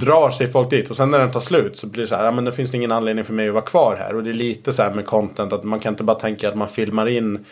Drar 0.00 0.30
sig 0.30 0.48
folk 0.48 0.70
dit 0.70 0.90
och 0.90 0.96
sen 0.96 1.10
när 1.10 1.18
den 1.18 1.30
tar 1.30 1.40
slut 1.40 1.76
så 1.76 1.86
blir 1.86 2.02
det 2.02 2.08
så 2.08 2.14
här, 2.14 2.24
ja 2.24 2.30
men 2.30 2.44
det 2.44 2.52
finns 2.52 2.74
ingen 2.74 2.92
anledning 2.92 3.24
för 3.24 3.32
mig 3.32 3.48
att 3.48 3.54
vara 3.54 3.64
kvar 3.64 3.96
här. 3.96 4.14
Och 4.14 4.24
det 4.24 4.30
är 4.30 4.34
lite 4.34 4.72
så 4.72 4.82
här 4.82 4.94
med 4.94 5.06
content 5.06 5.52
att 5.52 5.64
man 5.64 5.80
kan 5.80 5.92
inte 5.92 6.04
bara 6.04 6.18
tänka 6.18 6.48
att 6.48 6.54
man 6.54 6.68
filmar 6.68 7.06
in 7.06 7.44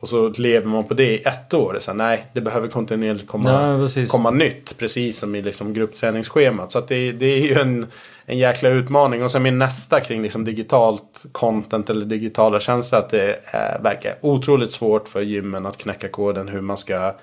och 0.00 0.08
så 0.08 0.28
lever 0.28 0.68
man 0.68 0.84
på 0.84 0.94
det 0.94 1.14
i 1.14 1.22
ett 1.22 1.54
år. 1.54 1.76
Så 1.80 1.90
här, 1.90 1.98
nej, 1.98 2.26
det 2.32 2.40
behöver 2.40 2.68
kontinuerligt 2.68 3.26
komma, 3.26 3.78
Ja, 3.96 4.06
komma 4.08 4.30
nytt. 4.30 4.78
Precis 4.78 5.18
som 5.18 5.34
i 5.34 5.42
liksom 5.42 5.72
gruppträningsschemat. 5.72 6.72
Så 6.72 6.78
att 6.78 6.88
det, 6.88 7.12
det 7.12 7.26
är 7.26 7.40
ju 7.40 7.54
en, 7.54 7.86
en 8.26 8.38
jäkla 8.38 8.68
utmaning. 8.68 9.24
Och 9.24 9.30
sen 9.30 9.42
min 9.42 9.58
nästa 9.58 10.00
kring 10.00 10.22
liksom 10.22 10.44
digitalt 10.44 11.24
content 11.32 11.90
eller 11.90 12.06
digitala 12.06 12.60
tjänster. 12.60 12.96
Att 12.96 13.10
det 13.10 13.30
eh, 13.30 13.82
verkar 13.82 14.14
otroligt 14.20 14.72
svårt 14.72 15.08
för 15.08 15.20
gymmen 15.20 15.66
att 15.66 15.76
knäcka 15.76 16.08
koden 16.08 16.48
hur 16.48 16.60
man 16.60 16.78
ska 16.78 17.14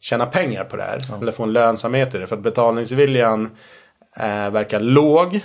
tjäna 0.00 0.26
pengar 0.26 0.64
på 0.64 0.76
det 0.76 0.82
här. 0.82 1.00
Eller 1.22 1.32
få 1.32 1.42
en 1.42 1.52
lönsamhet 1.52 2.14
i 2.14 2.18
det. 2.18 2.26
För 2.26 2.36
att 2.36 2.42
betalningsviljan 2.42 3.50
eh, 4.16 4.50
verkar 4.50 4.80
låg. 4.80 5.40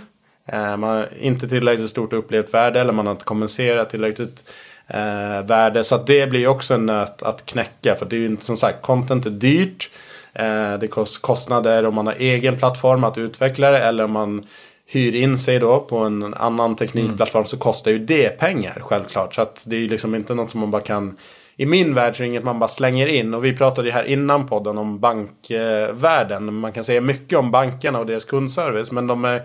Eh, 0.45 0.77
man 0.77 0.83
har 0.83 1.09
inte 1.19 1.48
tillräckligt 1.48 1.89
stort 1.89 2.13
upplevt 2.13 2.53
värde 2.53 2.79
eller 2.79 2.93
man 2.93 3.05
har 3.05 3.12
inte 3.12 3.25
kompenserat 3.25 3.89
tillräckligt 3.89 4.43
eh, 4.89 5.46
värde. 5.46 5.84
Så 5.84 5.96
att 5.96 6.08
det 6.08 6.29
blir 6.29 6.48
också 6.48 6.74
en 6.74 6.86
nöt 6.86 7.24
att 7.24 7.46
knäcka. 7.46 7.96
För 7.96 8.05
det 8.05 8.15
är 8.15 8.19
ju 8.19 8.38
som 8.41 8.58
sagt, 8.58 8.81
content 8.81 9.25
är 9.25 9.29
dyrt. 9.29 9.89
Eh, 10.34 10.74
det 10.79 10.88
kost 10.88 11.22
kostnader 11.22 11.86
om 11.86 11.96
man 11.96 12.08
har 12.08 12.15
egen 12.17 12.58
plattform 12.58 13.03
att 13.03 13.17
utveckla 13.17 13.72
det 13.72 13.79
eller 13.79 14.03
om 14.03 14.12
man 14.12 14.46
hyr 14.91 15.15
in 15.15 15.38
sig 15.38 15.60
då 15.60 15.79
på 15.79 15.98
en 15.98 16.34
annan 16.34 16.75
teknikplattform 16.75 17.46
så 17.46 17.58
kostar 17.58 17.91
ju 17.91 18.00
det 18.00 18.29
pengar 18.29 18.79
självklart. 18.81 19.36
Så 19.36 19.41
att 19.41 19.63
det 19.67 19.75
är 19.75 19.79
ju 19.79 19.89
liksom 19.89 20.15
inte 20.15 20.34
något 20.34 20.50
som 20.50 20.60
man 20.60 20.72
bara 20.72 20.81
kan 20.81 21.17
i 21.58 21.65
min 21.65 21.93
värld 21.93 22.15
så 22.15 22.24
är 22.24 22.25
det 22.25 22.29
inget 22.29 22.43
man 22.43 22.60
bara 22.60 22.67
slänger 22.67 23.08
in. 23.08 23.34
Och 23.34 23.46
vi 23.46 23.58
pratade 23.58 23.88
ju 23.88 23.93
här 23.93 24.03
innan 24.03 24.48
podden 24.48 24.77
om 24.77 25.00
bankvärlden. 25.00 26.53
Man 26.53 26.72
kan 26.72 26.84
säga 26.84 27.01
mycket 27.01 27.39
om 27.39 27.51
bankerna 27.51 28.00
och 28.00 28.05
deras 28.05 28.25
kundservice. 28.25 28.91
Men 28.91 29.08
de 29.08 29.25
är 29.25 29.41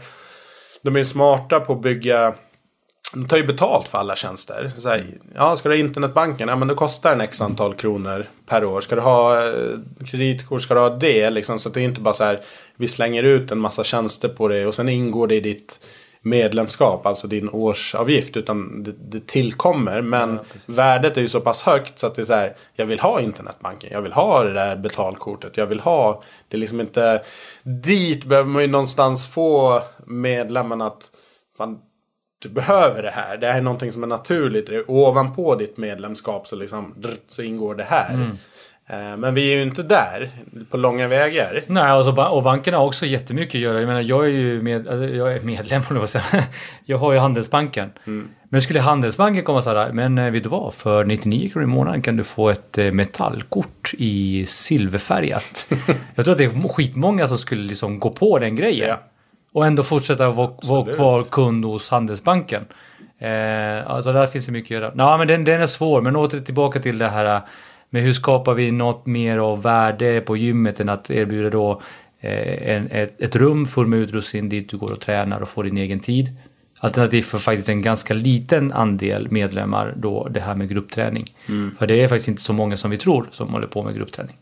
de 0.82 0.96
är 0.96 1.04
smarta 1.04 1.60
på 1.60 1.72
att 1.72 1.82
bygga 1.82 2.34
de 3.12 3.28
tar 3.28 3.36
ju 3.36 3.46
betalt 3.46 3.88
för 3.88 3.98
alla 3.98 4.16
tjänster. 4.16 4.70
Så 4.78 4.88
här, 4.88 5.06
ja, 5.34 5.56
ska 5.56 5.68
du 5.68 5.74
ha 5.74 5.80
internetbanken? 5.80 6.48
Ja, 6.48 6.56
men 6.56 6.68
det 6.68 6.74
kostar 6.74 7.12
en 7.12 7.20
x 7.20 7.40
antal 7.40 7.74
kronor 7.74 8.26
per 8.46 8.64
år. 8.64 8.80
Ska 8.80 8.94
du 8.94 9.00
ha 9.00 9.48
eh, 9.48 9.78
kreditkort? 10.06 10.62
Ska 10.62 10.74
du 10.74 10.80
ha 10.80 10.90
det? 10.90 11.30
Liksom, 11.30 11.58
så 11.58 11.68
det 11.68 11.80
är 11.80 11.84
inte 11.84 12.00
bara 12.00 12.14
så 12.14 12.24
här, 12.24 12.40
vi 12.76 12.88
slänger 12.88 13.22
ut 13.22 13.50
en 13.50 13.58
massa 13.58 13.84
tjänster 13.84 14.28
på 14.28 14.48
det 14.48 14.66
och 14.66 14.74
sen 14.74 14.88
ingår 14.88 15.26
det 15.26 15.34
i 15.34 15.40
ditt 15.40 15.80
medlemskap, 16.24 17.06
alltså 17.06 17.26
din 17.26 17.48
årsavgift. 17.48 18.36
Utan 18.36 18.82
det, 18.82 18.92
det 18.98 19.26
tillkommer. 19.26 20.02
Men 20.02 20.34
ja, 20.34 20.58
värdet 20.68 21.16
är 21.16 21.20
ju 21.20 21.28
så 21.28 21.40
pass 21.40 21.62
högt 21.62 21.98
så 21.98 22.06
att 22.06 22.14
det 22.14 22.22
är 22.22 22.26
så 22.26 22.34
här, 22.34 22.56
jag 22.74 22.86
vill 22.86 23.00
ha 23.00 23.20
internetbanken. 23.20 23.90
Jag 23.92 24.02
vill 24.02 24.12
ha 24.12 24.44
det 24.44 24.52
där 24.52 24.76
betalkortet. 24.76 25.56
Jag 25.56 25.66
vill 25.66 25.80
ha, 25.80 26.22
det 26.48 26.56
är 26.56 26.60
liksom 26.60 26.80
inte, 26.80 27.22
dit 27.62 28.24
behöver 28.24 28.48
man 28.48 28.62
ju 28.62 28.68
någonstans 28.68 29.26
få 29.26 29.82
medlemmarna 30.06 30.86
att, 30.86 31.10
fan, 31.58 31.78
du 32.44 32.48
behöver 32.48 33.02
det 33.02 33.10
här. 33.10 33.36
Det 33.36 33.46
här 33.46 33.58
är 33.58 33.62
någonting 33.62 33.92
som 33.92 34.02
är 34.02 34.06
naturligt. 34.06 34.70
Ovanpå 34.86 35.54
ditt 35.54 35.76
medlemskap 35.76 36.46
så, 36.46 36.56
liksom, 36.56 36.94
så 37.28 37.42
ingår 37.42 37.74
det 37.74 37.84
här. 37.84 38.14
Mm. 38.14 38.36
Eh, 38.86 39.16
men 39.16 39.34
vi 39.34 39.52
är 39.52 39.56
ju 39.56 39.62
inte 39.62 39.82
där 39.82 40.30
på 40.70 40.76
långa 40.76 41.08
vägar. 41.08 41.62
Nej, 41.66 41.82
alltså, 41.82 42.22
och 42.22 42.42
bankerna 42.42 42.76
har 42.76 42.86
också 42.86 43.06
jättemycket 43.06 43.54
att 43.54 43.60
göra. 43.60 43.80
Jag 43.80 43.86
menar, 43.86 44.00
jag 44.00 44.24
är 44.24 44.28
ju 44.28 44.62
med, 44.62 44.88
alltså, 44.88 45.04
jag 45.04 45.32
är 45.32 45.40
medlem, 45.40 45.82
jag, 45.90 46.08
säga. 46.08 46.44
jag 46.84 46.98
har 46.98 47.12
ju 47.12 47.18
Handelsbanken. 47.18 47.90
Mm. 48.06 48.28
Men 48.48 48.62
skulle 48.62 48.80
Handelsbanken 48.80 49.44
komma 49.44 49.62
så 49.62 49.70
här, 49.70 49.92
men 49.92 50.18
eh, 50.18 50.30
vet 50.30 50.42
du 50.42 50.48
vad, 50.48 50.74
för 50.74 51.04
99 51.04 51.48
kronor 51.48 51.68
i 51.68 51.70
månaden 51.70 52.02
kan 52.02 52.16
du 52.16 52.24
få 52.24 52.50
ett 52.50 52.78
eh, 52.78 52.92
metallkort 52.92 53.94
i 53.98 54.46
silverfärgat. 54.48 55.68
jag 56.14 56.24
tror 56.24 56.32
att 56.32 56.38
det 56.38 56.44
är 56.44 56.68
skitmånga 56.68 57.26
som 57.26 57.38
skulle 57.38 57.62
liksom 57.62 57.98
gå 57.98 58.10
på 58.10 58.38
den 58.38 58.56
grejen. 58.56 58.88
Ja. 58.88 59.00
Och 59.54 59.66
ändå 59.66 59.82
fortsätta 59.82 60.30
vara 60.30 60.50
var, 60.62 60.96
var 60.96 61.22
kund 61.22 61.64
hos 61.64 61.90
Handelsbanken. 61.90 62.64
Eh, 63.18 63.90
alltså 63.90 64.12
där 64.12 64.26
finns 64.26 64.46
det 64.46 64.52
mycket 64.52 64.76
att 64.76 64.82
göra. 64.82 64.92
Ja, 64.96 65.18
men 65.18 65.28
den, 65.28 65.44
den 65.44 65.62
är 65.62 65.66
svår, 65.66 66.00
men 66.00 66.16
åter 66.16 66.40
tillbaka 66.40 66.80
till 66.80 66.98
det 66.98 67.08
här 67.08 67.40
med 67.90 68.02
hur 68.02 68.12
skapar 68.12 68.54
vi 68.54 68.70
något 68.70 69.06
mer 69.06 69.38
av 69.38 69.62
värde 69.62 70.20
på 70.20 70.36
gymmet 70.36 70.80
än 70.80 70.88
att 70.88 71.10
erbjuda 71.10 71.50
då 71.50 71.82
eh, 72.20 72.76
en, 72.76 72.90
ett, 72.90 73.20
ett 73.20 73.36
rum 73.36 73.66
full 73.66 73.86
med 73.86 73.98
utrustning 73.98 74.48
dit 74.48 74.70
du 74.70 74.76
går 74.76 74.92
och 74.92 75.00
tränar 75.00 75.40
och 75.40 75.48
får 75.48 75.64
din 75.64 75.76
egen 75.76 76.00
tid. 76.00 76.36
Alternativt 76.78 77.26
för 77.26 77.38
faktiskt 77.38 77.68
en 77.68 77.82
ganska 77.82 78.14
liten 78.14 78.72
andel 78.72 79.30
medlemmar 79.30 79.94
då 79.96 80.28
det 80.28 80.40
här 80.40 80.54
med 80.54 80.68
gruppträning. 80.68 81.24
Mm. 81.48 81.76
För 81.78 81.86
det 81.86 82.02
är 82.02 82.08
faktiskt 82.08 82.28
inte 82.28 82.42
så 82.42 82.52
många 82.52 82.76
som 82.76 82.90
vi 82.90 82.98
tror 82.98 83.26
som 83.32 83.48
håller 83.48 83.66
på 83.66 83.82
med 83.82 83.94
gruppträning. 83.94 84.36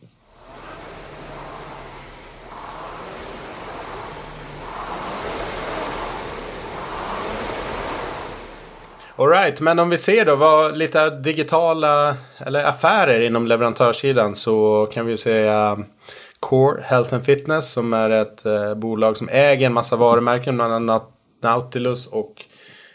Alright, 9.17 9.61
men 9.61 9.79
om 9.79 9.91
vi 9.91 9.99
ser 9.99 10.25
då 10.25 10.37
vad 10.37 10.77
lite 10.77 11.11
digitala 11.11 12.17
eller 12.39 12.65
affärer 12.65 13.21
inom 13.21 13.47
leverantörssidan 13.47 14.35
så 14.35 14.89
kan 14.93 15.07
vi 15.07 15.17
säga 15.17 15.73
um, 15.73 15.85
Core 16.41 16.83
Health 16.83 17.15
and 17.15 17.25
Fitness 17.25 17.73
som 17.73 17.93
är 17.93 18.11
ett 18.11 18.47
eh, 18.47 18.75
bolag 18.75 19.17
som 19.17 19.29
äger 19.29 19.67
en 19.67 19.73
massa 19.73 19.97
varumärken 19.97 20.57
bland 20.57 20.73
annat 20.73 21.09
Nautilus 21.43 22.07
och 22.07 22.45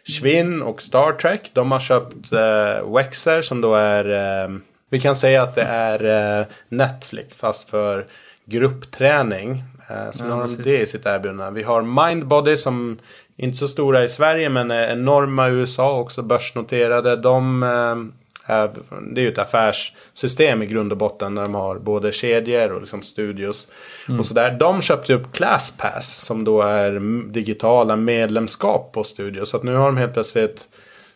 Schwinn 0.03 0.61
och 0.61 0.81
Star 0.81 1.11
Trek. 1.11 1.51
De 1.53 1.71
har 1.71 1.79
köpt 1.79 2.33
eh, 2.33 2.93
Wexer 2.95 3.41
som 3.41 3.61
då 3.61 3.75
är 3.75 4.09
eh, 4.43 4.49
vi 4.89 4.99
kan 4.99 5.15
säga 5.15 5.43
att 5.43 5.55
det 5.55 5.63
är 5.63 6.39
eh, 6.39 6.45
Netflix 6.69 7.37
fast 7.37 7.69
för 7.69 8.05
gruppträning. 8.45 9.63
Eh, 9.87 10.11
så 10.11 10.25
ja, 10.25 10.33
har 10.33 10.47
de 10.47 10.55
det 10.63 10.81
i 10.81 10.87
sitt 10.87 11.05
erbjudande. 11.05 11.59
Vi 11.59 11.63
har 11.63 11.81
Mindbody 11.81 12.57
som 12.57 12.97
inte 13.35 13.57
så 13.57 13.67
stora 13.67 14.03
i 14.03 14.09
Sverige 14.09 14.49
men 14.49 14.71
är 14.71 14.87
enorma 14.87 15.49
i 15.49 15.51
USA 15.51 15.99
också 15.99 16.21
börsnoterade. 16.21 17.15
De 17.15 17.63
eh, 17.63 17.95
är, 18.47 18.71
det 19.13 19.21
är 19.21 19.23
ju 19.23 19.31
ett 19.31 19.37
affärssystem 19.37 20.63
i 20.63 20.65
grund 20.65 20.91
och 20.91 20.97
botten 20.97 21.35
där 21.35 21.43
de 21.43 21.55
har 21.55 21.79
både 21.79 22.11
kedjor 22.11 22.71
och 22.71 22.81
liksom 22.81 23.01
studios. 23.01 23.67
Mm. 24.07 24.19
Och 24.19 24.25
sådär. 24.25 24.57
De 24.59 24.81
köpte 24.81 25.13
upp 25.13 25.33
ClassPass 25.33 26.25
som 26.25 26.43
då 26.43 26.61
är 26.61 26.99
digitala 27.31 27.95
medlemskap 27.95 28.91
på 28.93 29.03
studio. 29.03 29.45
Så 29.45 29.57
att 29.57 29.63
nu 29.63 29.75
har 29.75 29.85
de 29.85 29.97
helt 29.97 30.13
plötsligt 30.13 30.67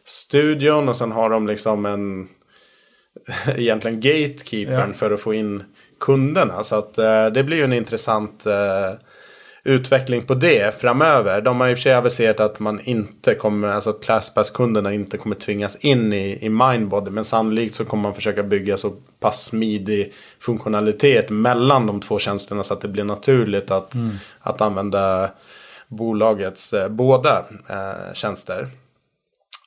studion 0.06 0.90
och 0.90 0.98
sen 0.98 1.12
har 1.12 1.30
de 1.30 1.48
liksom 1.48 1.86
en 1.86 2.30
egentligen 3.58 4.00
gatekeepern 4.00 4.90
ja. 4.90 4.94
för 4.94 5.12
att 5.12 5.22
få 5.22 5.34
in 5.34 5.64
kunderna. 6.02 6.64
Så 6.64 6.76
att 6.76 6.98
eh, 6.98 7.26
det 7.26 7.44
blir 7.44 7.58
ju 7.58 7.64
en 7.64 7.74
intressant 7.74 8.46
eh, 8.46 8.94
utveckling 9.64 10.22
på 10.22 10.34
det 10.34 10.82
framöver. 10.82 11.42
De 11.42 11.60
har 11.60 11.70
i 11.70 11.74
och 11.74 11.78
för 11.78 11.82
sig 11.82 11.94
aviserat 11.94 12.40
att 12.40 12.60
man 12.60 12.80
inte 12.80 13.36
kommer, 13.36 13.68
alltså 13.68 13.90
att 13.90 14.04
Classpass-kunderna 14.04 14.94
inte 14.94 15.18
kommer 15.18 15.36
tvingas 15.36 15.76
in 15.76 16.14
i, 16.14 16.46
i 16.46 16.50
Mindbody. 16.50 17.12
Men 17.12 17.26
sannolikt 17.26 17.76
så 17.76 17.86
kommer 17.86 18.04
man 18.04 18.14
försöka 18.14 18.44
bygga 18.44 18.78
så 18.78 18.90
pass 19.20 19.46
smidig 19.46 20.14
funktionalitet 20.40 21.30
mellan 21.30 21.88
de 21.88 22.02
två 22.02 22.20
tjänsterna 22.20 22.64
så 22.64 22.74
att 22.74 22.82
det 22.82 22.88
blir 22.88 23.04
naturligt 23.04 23.72
att, 23.72 23.94
mm. 23.94 24.12
att 24.40 24.62
använda 24.62 25.32
bolagets 25.88 26.74
eh, 26.74 26.90
båda 26.90 27.46
eh, 27.70 28.14
tjänster. 28.14 28.68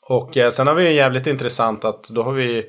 Och 0.09 0.37
eh, 0.37 0.51
sen 0.51 0.67
har 0.67 0.75
vi 0.75 0.93
jävligt 0.93 1.27
intressant 1.27 1.85
att 1.85 2.09
då 2.09 2.23
har 2.23 2.33
vi 2.33 2.67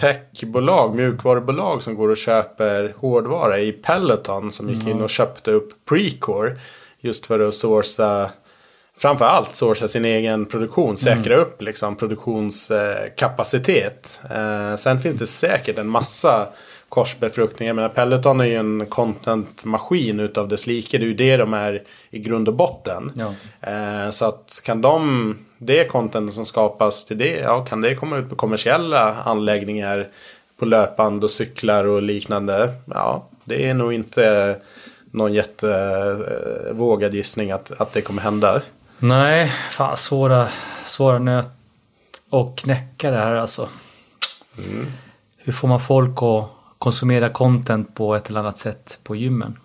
techbolag, 0.00 0.94
mjukvarubolag 0.94 1.82
som 1.82 1.94
går 1.94 2.08
och 2.08 2.16
köper 2.16 2.94
hårdvara 2.96 3.58
i 3.58 3.72
Peloton 3.72 4.52
som 4.52 4.70
gick 4.70 4.86
in 4.86 5.02
och 5.02 5.10
köpte 5.10 5.50
upp 5.50 5.68
Precore. 5.88 6.56
Just 7.00 7.26
för 7.26 7.40
att 7.40 7.54
sourca, 7.54 8.30
framförallt 8.96 9.54
sourca 9.54 9.88
sin 9.88 10.04
egen 10.04 10.46
produktion, 10.46 10.96
säkra 10.96 11.34
mm. 11.34 11.46
upp 11.46 11.62
liksom 11.62 11.96
produktionskapacitet. 11.96 14.20
Eh, 14.30 14.76
sen 14.76 14.98
finns 14.98 15.18
det 15.18 15.26
säkert 15.26 15.78
en 15.78 15.88
massa 15.88 16.48
korsbefruktningar. 16.90 17.74
Men 17.74 17.90
Peloton 17.90 18.40
är 18.40 18.44
ju 18.44 18.56
en 18.56 18.86
contentmaskin 18.86 20.20
utav 20.20 20.48
dess 20.48 20.66
like. 20.66 20.98
Det 20.98 21.04
är 21.04 21.08
ju 21.08 21.14
det 21.14 21.36
de 21.36 21.54
är 21.54 21.82
i 22.10 22.18
grund 22.18 22.48
och 22.48 22.54
botten. 22.54 23.12
Ja. 23.16 23.34
Eh, 23.70 24.10
så 24.10 24.24
att 24.24 24.60
kan 24.64 24.82
de, 24.82 25.38
det 25.58 25.84
content 25.84 26.34
som 26.34 26.44
skapas 26.44 27.04
till 27.04 27.18
det, 27.18 27.36
ja 27.36 27.64
kan 27.64 27.80
det 27.80 27.94
komma 27.94 28.16
ut 28.18 28.30
på 28.30 28.36
kommersiella 28.36 29.14
anläggningar 29.14 30.08
på 30.58 30.64
löpande 30.64 31.24
och 31.24 31.30
cyklar 31.30 31.84
och 31.84 32.02
liknande. 32.02 32.74
Ja, 32.84 33.28
det 33.44 33.68
är 33.68 33.74
nog 33.74 33.92
inte 33.92 34.56
någon 35.10 35.32
jättevågad 35.32 37.14
gissning 37.14 37.50
att, 37.50 37.80
att 37.80 37.92
det 37.92 38.02
kommer 38.02 38.22
hända. 38.22 38.62
Nej, 38.98 39.46
fan 39.70 39.96
svåra, 39.96 40.48
svåra 40.84 41.18
nöt 41.18 41.48
att 42.30 42.56
knäcka 42.56 43.10
det 43.10 43.18
här 43.18 43.34
alltså. 43.34 43.68
Mm. 44.58 44.86
Hur 45.36 45.52
får 45.52 45.68
man 45.68 45.80
folk 45.80 46.22
att 46.22 46.59
konsumera 46.80 47.28
content 47.28 47.94
på 47.94 48.14
ett 48.14 48.30
eller 48.30 48.40
annat 48.40 48.58
sätt 48.58 48.98
på 49.02 49.16
gymmen. 49.16 49.58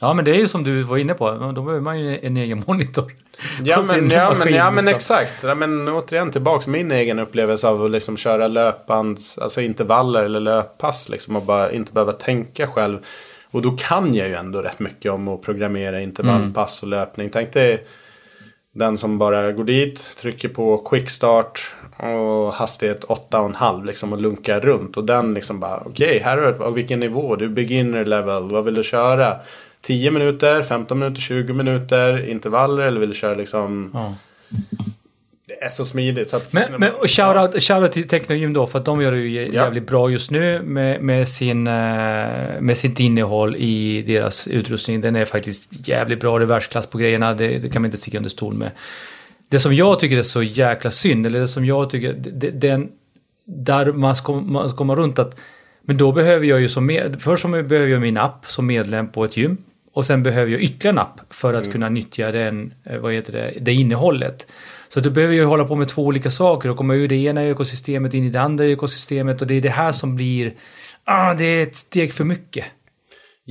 Ja 0.00 0.14
men 0.14 0.24
det 0.24 0.30
är 0.30 0.38
ju 0.38 0.48
som 0.48 0.64
du 0.64 0.82
var 0.82 0.96
inne 0.96 1.14
på, 1.14 1.52
då 1.54 1.62
behöver 1.62 1.80
man 1.80 2.00
ju 2.00 2.18
en 2.22 2.36
egen 2.36 2.62
monitor. 2.66 3.12
Ja 3.64 3.82
men, 3.88 4.08
ja, 4.10 4.24
maskin, 4.24 4.38
men, 4.38 4.54
ja, 4.54 4.70
men 4.70 4.84
liksom. 4.84 4.96
exakt. 4.96 5.42
Ja, 5.44 5.54
men 5.54 5.88
återigen 5.88 6.30
tillbaks 6.30 6.66
min 6.66 6.92
egen 6.92 7.18
upplevelse 7.18 7.68
av 7.68 7.84
att 7.84 7.90
liksom 7.90 8.16
köra 8.16 8.48
löpbands, 8.48 9.38
alltså 9.38 9.60
intervaller 9.60 10.24
eller 10.24 10.40
löppass 10.40 11.08
liksom 11.08 11.36
och 11.36 11.42
bara 11.42 11.72
inte 11.72 11.92
behöva 11.92 12.12
tänka 12.12 12.66
själv. 12.66 12.98
Och 13.50 13.62
då 13.62 13.70
kan 13.70 14.14
jag 14.14 14.28
ju 14.28 14.34
ändå 14.34 14.62
rätt 14.62 14.78
mycket 14.78 15.12
om 15.12 15.28
att 15.28 15.42
programmera 15.42 16.00
intervallpass 16.00 16.82
mm. 16.82 16.92
och 16.92 16.98
löpning. 16.98 17.30
Tänk 17.30 17.52
dig 17.52 17.86
den 18.72 18.98
som 18.98 19.18
bara 19.18 19.52
går 19.52 19.64
dit, 19.64 20.16
trycker 20.16 20.48
på 20.48 20.78
quickstart 20.78 21.74
och 21.96 22.52
hastighet 22.52 23.04
8,5 23.04 23.84
liksom 23.84 24.12
och 24.12 24.20
lunkar 24.20 24.60
runt. 24.60 24.96
Och 24.96 25.04
den 25.04 25.34
liksom 25.34 25.60
bara 25.60 25.76
okej, 25.76 26.06
okay, 26.06 26.18
här 26.18 26.38
är 26.38 26.52
det, 26.52 26.70
vilken 26.70 27.00
nivå? 27.00 27.36
Du 27.36 27.44
är 27.44 27.48
beginner 27.48 28.04
level, 28.04 28.50
vad 28.50 28.64
vill 28.64 28.74
du 28.74 28.82
köra? 28.82 29.36
10 29.80 30.10
minuter, 30.10 30.62
15 30.62 30.98
minuter, 30.98 31.20
20 31.20 31.52
minuter 31.52 32.28
intervaller 32.28 32.82
eller 32.82 33.00
vill 33.00 33.08
du 33.08 33.14
köra 33.14 33.34
liksom 33.34 33.90
ja 33.94 34.14
är 35.60 35.68
så 35.68 35.84
smidigt. 35.84 36.28
Så 36.28 36.36
att, 36.36 36.54
men 36.54 36.64
men 36.78 36.90
shoutout, 36.90 37.62
shoutout 37.62 37.92
till 37.92 38.08
Technogym 38.08 38.52
då 38.52 38.66
för 38.66 38.78
att 38.78 38.84
de 38.84 39.02
gör 39.02 39.12
det 39.12 39.18
ju 39.18 39.52
jävligt 39.52 39.84
ja. 39.84 39.90
bra 39.90 40.10
just 40.10 40.30
nu 40.30 40.62
med, 40.62 41.02
med, 41.02 41.28
sin, 41.28 41.66
eh, 41.66 41.72
med 42.60 42.76
sitt 42.76 43.00
innehåll 43.00 43.56
i 43.56 44.02
deras 44.02 44.48
utrustning. 44.48 45.00
Den 45.00 45.16
är 45.16 45.24
faktiskt 45.24 45.88
jävligt 45.88 46.20
bra. 46.20 46.38
Det 46.38 46.44
är 46.44 46.46
världsklass 46.46 46.86
på 46.86 46.98
grejerna. 46.98 47.34
Det, 47.34 47.58
det 47.58 47.68
kan 47.68 47.82
man 47.82 47.86
inte 47.86 47.96
sticka 47.96 48.16
under 48.16 48.30
stol 48.30 48.54
med. 48.54 48.70
Det 49.48 49.60
som 49.60 49.74
jag 49.74 50.00
tycker 50.00 50.18
är 50.18 50.22
så 50.22 50.42
jäkla 50.42 50.90
synd, 50.90 51.26
eller 51.26 51.40
det 51.40 51.48
som 51.48 51.64
jag 51.64 51.90
tycker, 51.90 52.12
det, 52.12 52.50
den, 52.50 52.88
där 53.44 53.92
man 53.92 54.16
ska, 54.16 54.32
man 54.32 54.68
ska 54.68 54.78
komma 54.78 54.94
runt 54.94 55.18
att 55.18 55.40
men 55.82 55.96
då 55.96 56.12
behöver 56.12 56.46
jag 56.46 56.60
ju 56.60 56.68
som 56.68 56.86
med, 56.86 57.22
först 57.22 57.42
så 57.42 57.48
behöver 57.48 57.86
jag 57.86 58.00
min 58.00 58.16
app 58.16 58.46
som 58.46 58.66
medlem 58.66 59.08
på 59.08 59.24
ett 59.24 59.36
gym. 59.36 59.56
Och 59.92 60.06
sen 60.06 60.22
behöver 60.22 60.52
jag 60.52 60.62
ytterligare 60.62 60.94
en 60.94 60.98
app 60.98 61.20
för 61.30 61.54
att 61.54 61.62
mm. 61.62 61.72
kunna 61.72 61.88
nyttja 61.88 62.32
den, 62.32 62.74
eh, 62.84 62.98
vad 62.98 63.12
heter 63.12 63.32
det, 63.32 63.54
det 63.60 63.72
innehållet. 63.72 64.46
Så 64.92 65.00
du 65.00 65.10
behöver 65.10 65.34
ju 65.34 65.44
hålla 65.44 65.64
på 65.64 65.76
med 65.76 65.88
två 65.88 66.06
olika 66.06 66.30
saker 66.30 66.68
och 66.68 66.76
komma 66.76 66.94
ur 66.94 67.08
det 67.08 67.14
ena 67.14 67.44
ekosystemet 67.44 68.14
in 68.14 68.24
i 68.24 68.30
det 68.30 68.40
andra 68.40 68.66
ekosystemet 68.66 69.40
och 69.40 69.46
det 69.46 69.54
är 69.54 69.60
det 69.60 69.70
här 69.70 69.92
som 69.92 70.16
blir, 70.16 70.54
ah, 71.04 71.34
det 71.34 71.44
är 71.44 71.62
ett 71.62 71.76
steg 71.76 72.12
för 72.12 72.24
mycket. 72.24 72.64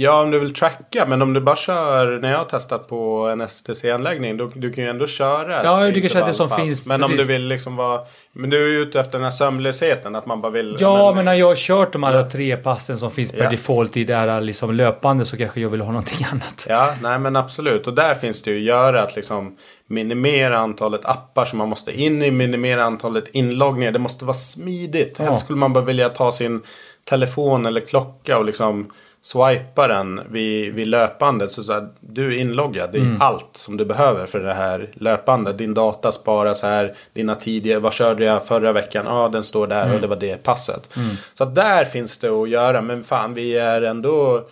Ja, 0.02 0.22
om 0.22 0.32
du 0.32 0.40
vill 0.40 0.54
tracka. 0.54 1.06
Men 1.06 1.22
om 1.22 1.34
du 1.34 1.42
bara 1.42 1.56
kör, 1.56 2.20
när 2.22 2.32
jag 2.32 2.38
har 2.38 2.46
testat 2.46 2.88
på 2.88 3.28
en 3.32 3.48
STC-anläggning, 3.48 4.38
då, 4.38 4.52
du 4.56 4.72
kan 4.74 4.84
ju 4.84 4.90
ändå 4.90 5.08
köra 5.08 5.64
Ja, 5.64 5.92
du 5.92 6.02
kan 6.02 6.10
köra 6.10 6.26
det 6.26 6.34
som 6.34 6.50
finns, 6.50 6.88
Men 6.88 7.04
om 7.04 7.10
du 7.12 7.18
precis. 7.18 7.30
vill 7.30 7.48
liksom 7.48 7.76
vara... 7.76 8.02
Men 8.32 8.50
du 8.50 8.64
är 8.64 8.68
ju 8.68 8.80
ute 8.82 9.00
efter 9.00 9.12
den 9.12 9.24
här 9.24 9.32
sömnlösheten, 9.32 10.16
att 10.16 10.26
man 10.26 10.42
bara 10.42 10.52
vill... 10.52 10.78
Ja, 10.80 11.14
men 11.16 11.26
när 11.26 11.34
jag 11.34 11.48
har 11.48 11.56
kört 11.56 11.94
de 11.94 12.04
här 12.04 12.24
tre 12.24 12.58
passen 12.58 12.98
som 12.98 13.12
finns 13.12 13.32
per 13.32 13.44
Ja. 13.44 13.50
default 13.50 13.98
i 13.98 14.04
det 14.04 14.16
här 14.16 14.42
liksom 14.42 14.74
löpande 14.76 15.26
så 15.26 15.38
kanske 15.38 15.62
jag 15.62 15.70
vill 15.70 15.82
ha 15.82 15.88
någonting 15.92 16.26
annat. 16.32 16.66
Ja, 16.70 16.94
nej 17.02 17.20
men 17.20 17.36
absolut. 17.36 17.88
Och 17.88 17.94
där 17.94 18.14
finns 18.16 18.42
det 18.42 18.52
ju 18.52 18.58
att 18.58 18.64
göra 18.64 19.02
att 19.04 19.16
liksom 19.16 19.58
minimera 19.88 20.58
antalet 20.58 21.06
appar 21.06 21.46
som 21.46 21.58
man 21.58 21.70
måste 21.70 22.02
in 22.02 22.24
i, 22.24 22.32
minimera 22.32 22.84
antalet 22.84 23.28
inloggningar. 23.28 23.92
Det 23.92 24.00
måste 24.00 24.26
vara 24.26 24.34
smidigt. 24.38 25.16
Ja. 25.20 25.26
Helst 25.26 25.44
skulle 25.46 25.60
man 25.60 25.74
bara 25.74 25.84
vilja 25.84 26.10
ta 26.10 26.32
sin 26.32 26.62
telefon 27.10 27.66
eller 27.66 27.82
klocka 27.82 28.38
och 28.38 28.46
liksom 28.46 28.92
swipa 29.22 29.88
den 29.88 30.22
vid, 30.30 30.74
vid 30.74 30.88
löpandet. 30.88 31.52
Så, 31.52 31.64
så 31.64 31.74
här, 31.74 31.88
du 32.00 32.36
är 32.36 32.40
inloggad. 32.40 32.92
Det 32.92 32.98
är 32.98 33.18
allt 33.20 33.50
som 33.52 33.78
du 33.78 33.86
behöver 33.86 34.26
för 34.26 34.40
det 34.40 34.54
här 34.54 34.90
löpandet. 34.94 35.58
Din 35.58 35.74
data 35.74 36.12
sparas 36.12 36.62
här. 36.62 36.94
Dina 37.14 37.36
tidigare, 37.36 37.80
vad 37.80 37.94
körde 37.94 38.26
jag 38.26 38.48
förra 38.48 38.72
veckan? 38.72 39.06
Ja, 39.06 39.30
den 39.30 39.44
står 39.44 39.68
där 39.68 39.94
och 39.96 40.02
det 40.02 40.08
var 40.08 40.16
det 40.16 40.44
passet. 40.44 40.90
Så 41.34 41.44
att 41.44 41.56
där 41.56 41.86
finns 41.86 42.18
det 42.18 42.30
att 42.30 42.50
göra. 42.50 42.82
Men 42.82 43.04
fan, 43.04 43.34
vi 43.34 43.58
är 43.58 43.82
ändå 43.82 44.48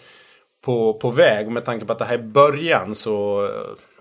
på, 0.67 0.93
på 0.93 1.09
väg. 1.09 1.47
Med 1.47 1.65
tanke 1.65 1.85
på 1.85 1.93
att 1.93 1.99
det 1.99 2.05
här 2.05 2.13
är 2.13 2.23
början 2.23 2.95
så 2.95 3.45
eh, 3.45 3.51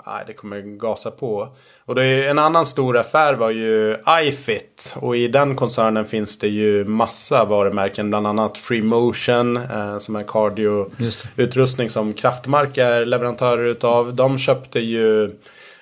nej, 0.07 0.25
det 0.27 0.33
kommer 0.33 0.61
gasa 0.61 1.11
på. 1.11 1.49
Och 1.85 1.95
det 1.95 2.05
är, 2.05 2.23
en 2.23 2.39
annan 2.39 2.67
stor 2.67 2.97
affär 2.97 3.35
var 3.35 3.51
ju 3.51 3.97
iFit. 4.23 4.95
Och 4.97 5.17
i 5.17 5.29
den 5.29 5.57
koncernen 5.57 6.07
finns 6.07 6.39
det 6.39 6.49
ju 6.49 6.85
massa 6.85 7.45
varumärken. 7.45 8.09
Bland 8.09 8.27
annat 8.27 8.59
Freemotion 8.59 9.57
eh, 9.57 9.99
som 9.99 10.17
är 10.17 10.23
cardio-utrustning 10.23 11.91
som 11.91 12.13
Kraftmark 12.13 12.79
är 12.79 13.05
leverantörer 13.05 13.67
utav. 13.67 14.15
De 14.15 14.39
köpte 14.39 14.81
ju 14.81 15.25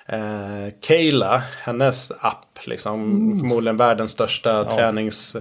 eh, 0.05 0.73
Kayla, 0.81 1.43
hennes 1.61 2.11
app. 2.11 2.45
Liksom, 2.65 2.99
Förmodligen 3.39 3.77
världens 3.77 4.11
största 4.11 4.63
tränings 4.63 5.35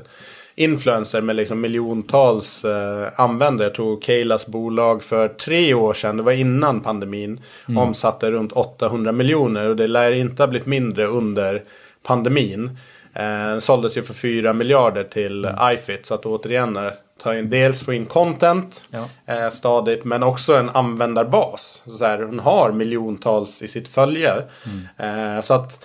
influencer 0.57 1.21
med 1.21 1.37
liksom 1.37 1.61
miljontals 1.61 2.65
eh, 2.65 3.09
användare. 3.17 3.67
Jag 3.69 3.75
tror 3.75 4.01
Kaylas 4.01 4.47
bolag 4.47 5.03
för 5.03 5.29
tre 5.29 5.75
år 5.75 5.95
sedan, 5.95 6.17
det 6.17 6.23
var 6.23 6.33
innan 6.33 6.81
pandemin, 6.81 7.41
omsatte 7.79 8.31
runt 8.31 8.53
800 8.53 9.13
miljoner. 9.13 9.69
Och 9.69 9.77
det 9.77 9.87
lär 9.87 10.11
inte 10.11 10.43
ha 10.43 10.47
blivit 10.47 10.67
mindre 10.67 11.07
under 11.07 11.63
pandemin. 12.03 12.79
Eh, 13.15 13.23
den 13.25 13.61
såldes 13.61 13.97
ju 13.99 14.03
för 14.03 14.15
4 14.15 14.53
miljarder 14.53 15.05
till 15.05 15.49
iFit. 15.75 16.07
Så 16.07 16.15
att 16.15 16.27
återigen, 16.27 16.77
eh, 16.77 16.91
ta 17.23 17.35
in, 17.35 17.51
dels 17.51 17.81
få 17.81 17.93
in 17.93 18.07
content 18.07 18.87
Ja. 18.91 19.09
eh, 19.35 19.49
stadigt. 19.49 20.05
Men 20.05 20.23
också 20.23 20.55
en 20.55 20.71
användarbas. 20.71 21.83
Så 21.87 22.05
här, 22.05 22.23
hon 22.23 22.39
har 22.41 22.73
miljontals 22.73 23.63
i 23.63 23.69
sitt 23.69 23.89
följe. 23.89 24.35
Eh, 24.97 25.41
så 25.41 25.55
att 25.55 25.85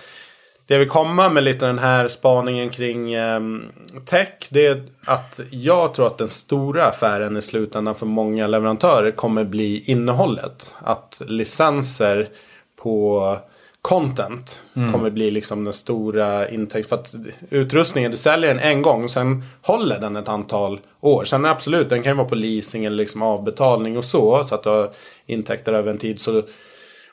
det 0.70 0.78
vi 0.78 0.86
kommer 0.86 1.30
med 1.30 1.44
lite 1.44 1.66
den 1.66 1.78
här 1.78 2.08
spaningen 2.08 2.70
kring 2.70 3.14
ehm, 3.14 3.64
tech. 4.04 4.28
Det 4.48 4.66
är 4.66 4.82
att 5.06 5.40
jag 5.50 5.94
tror 5.94 6.06
att 6.06 6.18
den 6.18 6.28
stora 6.28 6.84
affären 6.84 7.36
i 7.36 7.42
slutändan 7.42 7.94
för 7.94 8.06
många 8.06 8.46
leverantörer 8.46 9.10
kommer 9.10 9.44
bli 9.44 9.84
innehållet. 9.86 10.74
Att 10.78 11.22
licenser 11.26 12.28
på 12.82 13.36
content 13.82 14.62
kommer 14.92 15.10
bli 15.10 15.30
liksom 15.30 15.64
den 15.64 15.72
stora 15.72 16.48
intäkten. 16.48 16.88
För 16.88 16.96
att 16.96 17.14
utrustningen, 17.50 18.10
du 18.10 18.16
säljer 18.16 18.54
den 18.54 18.62
en 18.62 18.82
gång 18.82 19.08
sen 19.08 19.44
håller 19.62 20.00
den 20.00 20.16
ett 20.16 20.28
antal 20.28 20.80
år. 21.00 21.24
Sen 21.24 21.44
absolut, 21.44 21.88
den 21.88 22.02
kan 22.02 22.12
ju 22.12 22.16
vara 22.16 22.28
på 22.28 22.34
leasing 22.34 22.84
eller 22.84 22.96
liksom 22.96 23.22
avbetalning 23.22 23.98
och 23.98 24.04
så. 24.04 24.44
Så 24.44 24.54
att 24.54 24.62
du 24.62 24.68
har 24.68 24.90
intäkter 25.26 25.72
över 25.72 25.90
en 25.90 25.98
tid. 25.98 26.20
Så 26.20 26.42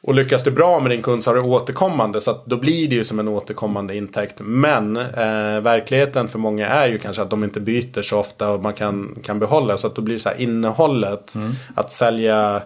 och 0.08 0.14
lyckas 0.14 0.44
du 0.44 0.52
bra 0.52 0.80
med 0.80 0.92
din 0.92 1.02
kund 1.02 1.24
så 1.24 1.30
har 1.30 1.36
du 1.36 1.41
återkommande. 1.41 2.22
Så 2.22 2.32
att 2.32 2.46
då 2.46 2.58
blir 2.58 2.88
det 2.88 2.96
ju 2.96 3.04
som 3.04 3.20
en 3.20 3.28
återkommande 3.28 3.96
intäkt. 3.96 4.41
Men 4.43 4.98
eh, 4.98 5.60
verkligheten 5.62 6.28
för 6.28 6.39
många 6.39 6.67
är 6.67 6.88
ju 6.88 6.98
kanske 6.98 7.22
att 7.22 7.30
de 7.30 7.43
inte 7.43 7.60
byter 7.60 8.02
så 8.02 8.20
ofta 8.20 8.52
och 8.52 8.63
man 8.63 8.74
kan, 8.74 9.17
kan 9.24 9.39
behålla. 9.39 9.78
Så 9.78 9.88
att 9.88 9.96
då 9.96 10.02
blir 10.02 10.17
så 10.17 10.30
här 10.30 10.41
innehållet. 10.41 11.34
Att 11.76 11.91
sälja, 11.91 12.62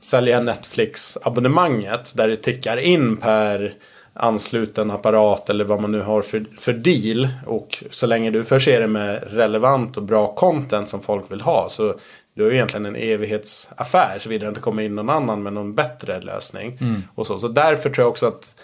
sälja 0.00 0.40
Netflix-abonnemanget. 0.40 2.12
Där 2.16 2.28
det 2.28 2.36
tickar 2.36 2.76
in 2.76 3.16
per 3.16 3.74
ansluten 4.12 4.90
apparat 4.90 5.50
eller 5.50 5.64
vad 5.64 5.80
man 5.80 5.92
nu 5.92 6.00
har 6.00 6.22
för, 6.22 6.44
för 6.58 6.72
deal. 6.72 7.28
Och 7.46 7.84
så 7.90 8.06
länge 8.06 8.30
du 8.30 8.44
förser 8.44 8.80
det 8.80 8.86
med 8.86 9.24
relevant 9.26 9.96
och 9.96 10.02
bra 10.02 10.34
content 10.34 10.88
som 10.88 11.00
folk 11.00 11.30
vill 11.30 11.40
ha. 11.40 11.68
Så 11.68 11.94
du 12.36 12.42
har 12.42 12.50
ju 12.50 12.56
egentligen 12.56 12.86
en 12.86 12.96
evighetsaffär 12.96 14.18
såvida 14.18 14.46
det 14.46 14.48
inte 14.48 14.60
kommer 14.60 14.82
in 14.82 14.94
någon 14.94 15.10
annan 15.10 15.42
med 15.42 15.52
någon 15.52 15.74
bättre 15.74 16.20
lösning. 16.20 16.78
Och 17.14 17.26
så. 17.26 17.38
så 17.38 17.48
därför 17.48 17.90
tror 17.90 18.04
jag 18.04 18.10
också 18.10 18.26
att 18.26 18.56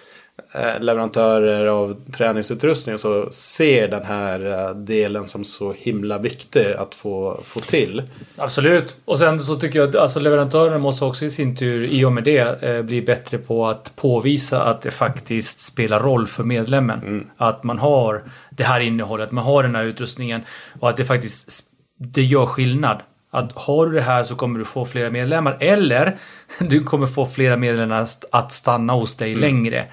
eh, 0.54 0.80
leverantörer 0.80 1.66
av 1.66 2.12
träningsutrustning 2.12 2.98
så 2.98 3.30
ser 3.30 3.88
den 3.88 4.04
här 4.04 4.68
eh, 4.68 4.74
delen 4.74 5.28
som 5.28 5.44
så 5.44 5.72
himla 5.72 6.18
viktig 6.18 6.72
att 6.72 6.94
få, 6.94 7.40
få 7.44 7.60
till. 7.60 8.02
Absolut. 8.36 8.96
Och 9.04 9.18
sen 9.18 9.40
så 9.40 9.54
tycker 9.54 9.78
jag 9.78 9.88
att 9.88 9.96
alltså, 9.96 10.20
leverantören 10.20 10.80
måste 10.80 11.04
också 11.04 11.24
i 11.24 11.30
sin 11.30 11.56
tur 11.56 11.84
i 11.84 12.04
och 12.04 12.12
med 12.12 12.24
det 12.24 12.62
eh, 12.62 12.82
bli 12.82 13.02
bättre 13.02 13.38
på 13.38 13.66
att 13.66 13.96
påvisa 13.96 14.62
att 14.62 14.82
det 14.82 14.90
faktiskt 14.90 15.60
spelar 15.60 16.00
roll 16.00 16.26
för 16.26 16.44
medlemmen. 16.44 17.30
Att 17.36 17.64
man 17.64 17.78
har 17.78 18.22
det 18.50 18.64
här 18.64 18.80
innehållet, 18.80 19.32
man 19.32 19.44
har 19.44 19.62
den 19.62 19.74
här 19.74 19.84
utrustningen 19.84 20.40
och 20.80 20.88
att 20.88 20.96
det 20.96 21.04
faktiskt 21.04 21.68
det 21.98 22.22
gör 22.22 22.46
skillnad. 22.46 23.02
Att 23.34 23.52
har 23.54 23.86
du 23.86 23.92
det 23.92 24.02
här 24.02 24.24
så 24.24 24.34
kommer 24.34 24.58
du 24.58 24.64
få 24.64 24.84
flera 24.84 25.10
medlemmar 25.10 25.56
eller 25.60 26.16
du 26.58 26.84
kommer 26.84 27.06
få 27.06 27.26
flera 27.26 27.56
medlemmar 27.56 28.06
att 28.32 28.52
stanna 28.52 28.92
hos 28.92 29.14
dig 29.14 29.34
längre. 29.34 29.84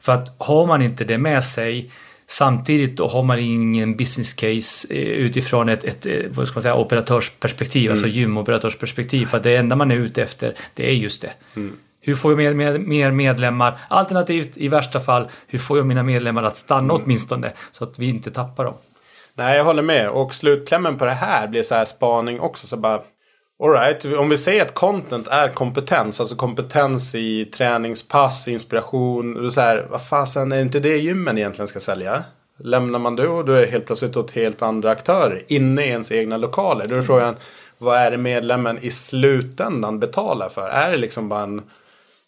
För 0.00 0.12
att 0.12 0.34
har 0.38 0.66
man 0.66 0.82
inte 0.82 1.04
det 1.04 1.18
med 1.18 1.44
sig 1.44 1.90
Samtidigt 2.30 2.96
då 2.96 3.06
har 3.06 3.22
man 3.22 3.38
ingen 3.38 3.96
business 3.96 4.34
case 4.34 4.94
eh, 4.94 5.02
utifrån 5.02 5.68
ett, 5.68 5.84
ett 5.84 6.06
eh, 6.06 6.12
vad 6.30 6.46
ska 6.46 6.56
man 6.56 6.62
säga, 6.62 6.74
operatörsperspektiv, 6.74 7.90
alltså 7.90 8.06
gymoperatörsperspektiv. 8.06 9.26
För 9.26 9.36
att 9.36 9.42
det 9.42 9.56
enda 9.56 9.76
man 9.76 9.90
är 9.90 9.96
ute 9.96 10.22
efter, 10.22 10.54
det 10.74 10.90
är 10.90 10.94
just 10.94 11.22
det. 11.22 11.32
Hur 12.00 12.14
får 12.14 12.32
jag 12.32 12.38
mer, 12.38 12.54
mer, 12.54 12.78
mer 12.78 13.10
medlemmar? 13.10 13.78
Alternativt, 13.88 14.56
i 14.56 14.68
värsta 14.68 15.00
fall, 15.00 15.28
hur 15.46 15.58
får 15.58 15.76
jag 15.76 15.86
mina 15.86 16.02
medlemmar 16.02 16.42
att 16.42 16.56
stanna 16.56 16.94
åtminstone? 16.94 17.52
Så 17.72 17.84
att 17.84 17.98
vi 17.98 18.06
inte 18.06 18.30
tappar 18.30 18.64
dem. 18.64 18.74
Nej, 19.38 19.56
jag 19.56 19.64
håller 19.64 19.82
med. 19.82 20.08
Och 20.08 20.34
slutklämmen 20.34 20.98
på 20.98 21.04
det 21.04 21.12
här 21.12 21.48
blir 21.48 21.62
så 21.62 21.74
här 21.74 21.84
spaning 21.84 22.40
också. 22.40 22.66
Så 22.66 22.76
bara, 22.76 23.02
all 23.62 23.70
right, 23.70 24.04
om 24.04 24.28
vi 24.28 24.38
säger 24.38 24.62
att 24.62 24.74
content 24.74 25.28
är 25.28 25.48
kompetens. 25.48 26.20
Alltså 26.20 26.36
kompetens 26.36 27.14
i 27.14 27.44
träningspass, 27.44 28.48
inspiration. 28.48 29.50
Så 29.50 29.60
här, 29.60 29.86
vad 29.90 30.02
fasen, 30.06 30.52
är 30.52 30.56
det 30.56 30.62
inte 30.62 30.80
det 30.80 30.96
gymmen 30.96 31.38
egentligen 31.38 31.68
ska 31.68 31.80
sälja? 31.80 32.24
Lämnar 32.58 32.98
man 32.98 33.16
då 33.16 33.32
och 33.32 33.44
då 33.44 33.52
är 33.52 33.60
det 33.60 33.70
helt 33.70 33.86
plötsligt 33.86 34.16
åt 34.16 34.30
helt 34.30 34.62
andra 34.62 34.90
aktörer. 34.90 35.42
Inne 35.48 35.84
i 35.84 35.88
ens 35.88 36.12
egna 36.12 36.36
lokaler. 36.36 36.86
Då 36.86 36.94
är 36.94 37.02
frågan, 37.02 37.36
vad 37.78 37.98
är 37.98 38.10
det 38.10 38.18
medlemmen 38.18 38.78
i 38.78 38.90
slutändan 38.90 40.00
betalar 40.00 40.48
för? 40.48 40.68
Är 40.68 40.90
det 40.90 40.96
liksom 40.96 41.28
bara 41.28 41.42
en... 41.42 41.62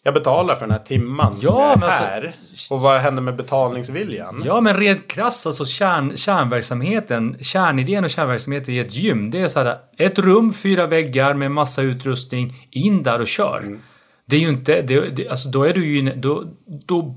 Jag 0.03 0.13
betalar 0.13 0.55
för 0.55 0.61
den 0.61 0.71
här 0.71 0.79
timman 0.85 1.37
som 1.37 1.55
Ja, 1.55 1.61
jag 1.61 1.71
är 1.71 1.75
men 1.75 1.83
alltså- 1.83 2.03
här. 2.03 2.35
Och 2.71 2.81
vad 2.81 3.01
händer 3.01 3.21
med 3.21 3.35
betalningsviljan? 3.35 4.41
Ja, 4.45 4.61
men 4.61 4.77
rent 4.77 5.07
krasst, 5.07 5.45
alltså 5.45 5.65
kärn, 5.65 6.17
kärnverksamheten, 6.17 7.37
kärnidén 7.41 8.03
och 8.03 8.09
kärnverksamheten 8.09 8.73
i 8.73 8.77
ett 8.77 8.95
gym, 8.95 9.31
det 9.31 9.41
är 9.41 9.47
så 9.47 9.59
här, 9.63 9.77
ett 9.97 10.19
rum, 10.19 10.53
fyra 10.53 10.87
väggar 10.87 11.33
med 11.33 11.51
massa 11.51 11.81
utrustning, 11.81 12.67
in 12.71 13.03
där 13.03 13.21
och 13.21 13.27
kör. 13.27 13.79
Det 14.25 14.35
är 14.35 14.39
ju 14.39 14.49
inte, 14.49 14.81
det, 14.81 15.09
det, 15.09 15.29
alltså 15.29 15.49
då 15.49 15.63
är 15.63 15.73
du 15.73 15.85
ju, 15.85 16.15
då, 16.15 16.43
då 16.85 17.15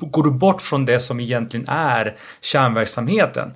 går 0.00 0.22
du 0.22 0.30
bort 0.30 0.62
från 0.62 0.84
det 0.84 1.00
som 1.00 1.20
egentligen 1.20 1.68
är 1.68 2.16
kärnverksamheten. 2.40 3.52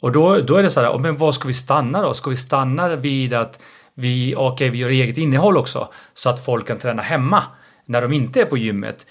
Och 0.00 0.12
då, 0.12 0.38
då 0.40 0.56
är 0.56 0.62
det 0.62 0.70
så 0.70 0.80
här, 0.80 0.98
men 0.98 1.16
vad 1.16 1.34
ska 1.34 1.48
vi 1.48 1.54
stanna 1.54 2.02
då? 2.02 2.14
Ska 2.14 2.30
vi 2.30 2.36
stanna 2.36 2.96
vid 2.96 3.34
att 3.34 3.60
vi, 3.94 4.34
okej, 4.36 4.70
vi 4.70 4.78
gör 4.78 4.88
eget 4.88 5.18
innehåll 5.18 5.56
också 5.56 5.88
så 6.14 6.28
att 6.30 6.44
folk 6.44 6.66
kan 6.66 6.78
träna 6.78 7.02
hemma 7.02 7.42
när 7.86 8.02
de 8.02 8.12
inte 8.12 8.40
är 8.40 8.44
på 8.44 8.58
gymmet. 8.58 9.06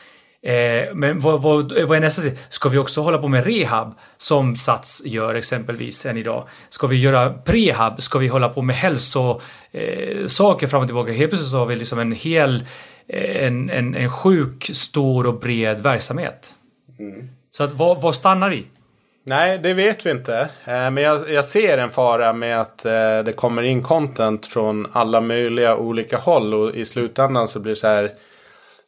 Eh, 0.46 0.94
men 0.94 1.20
vad, 1.20 1.42
vad, 1.42 1.74
vad 1.88 1.98
är 1.98 2.02
nästa 2.02 2.22
steg? 2.22 2.38
Ska 2.50 2.70
vi 2.70 2.78
också 2.78 3.02
hålla 3.02 3.18
på 3.18 3.28
med 3.28 3.46
rehab 3.46 3.94
som 4.18 4.56
Sats 4.56 5.02
gör 5.06 5.36
exempelvis 5.36 6.06
än 6.06 6.18
idag? 6.18 6.48
Ska 6.70 6.88
vi 6.88 7.00
göra 7.00 7.30
prehab? 7.34 8.02
Ska 8.02 8.20
vi 8.20 8.28
hålla 8.28 8.50
på 8.50 8.62
med 8.62 8.76
hälsosaker 8.76 10.66
eh, 10.66 10.70
fram 10.70 10.82
och 10.82 10.88
tillbaka? 10.88 11.12
Helt 11.12 11.32
plötsligt 11.32 11.52
så 11.52 11.58
har 11.58 11.66
vi 11.66 11.76
liksom 11.76 12.00
en 12.00 12.12
hel, 12.12 12.66
eh, 13.08 13.46
en, 13.46 13.70
en, 13.70 13.96
en 13.96 14.12
sjuk, 14.12 14.70
stor 14.74 15.28
och 15.28 15.40
bred 15.40 15.80
verksamhet. 15.84 16.54
Så 17.52 17.64
att 17.64 17.74
vad, 17.74 18.02
vad 18.02 18.16
stannar 18.16 18.50
vi? 18.50 18.66
Nej, 19.26 19.58
det 19.58 19.74
vet 19.74 20.06
vi 20.06 20.12
inte. 20.12 20.40
Eh, 20.66 20.92
Men 20.92 20.98
jag, 20.98 21.30
jag 21.32 21.46
ser 21.46 21.78
en 21.78 21.90
fara 21.90 22.34
med 22.34 22.62
att 22.62 22.78
det 23.26 23.34
kommer 23.36 23.64
in 23.64 23.84
content 23.84 24.46
från 24.46 24.88
alla 24.92 25.22
möjliga 25.22 25.76
olika 25.76 26.18
håll. 26.18 26.54
Och 26.54 26.76
i 26.76 26.86
slutändan 26.86 27.48
så 27.48 27.60
blir 27.60 27.72
det 27.72 27.76
så 27.76 27.88
här. 27.88 28.12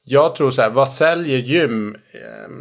Jag 0.07 0.35
tror 0.35 0.49
så 0.51 0.61
här, 0.61 0.69
vad 0.69 0.89
säljer 0.89 1.37
gym? 1.37 1.95
Eh, 2.13 2.51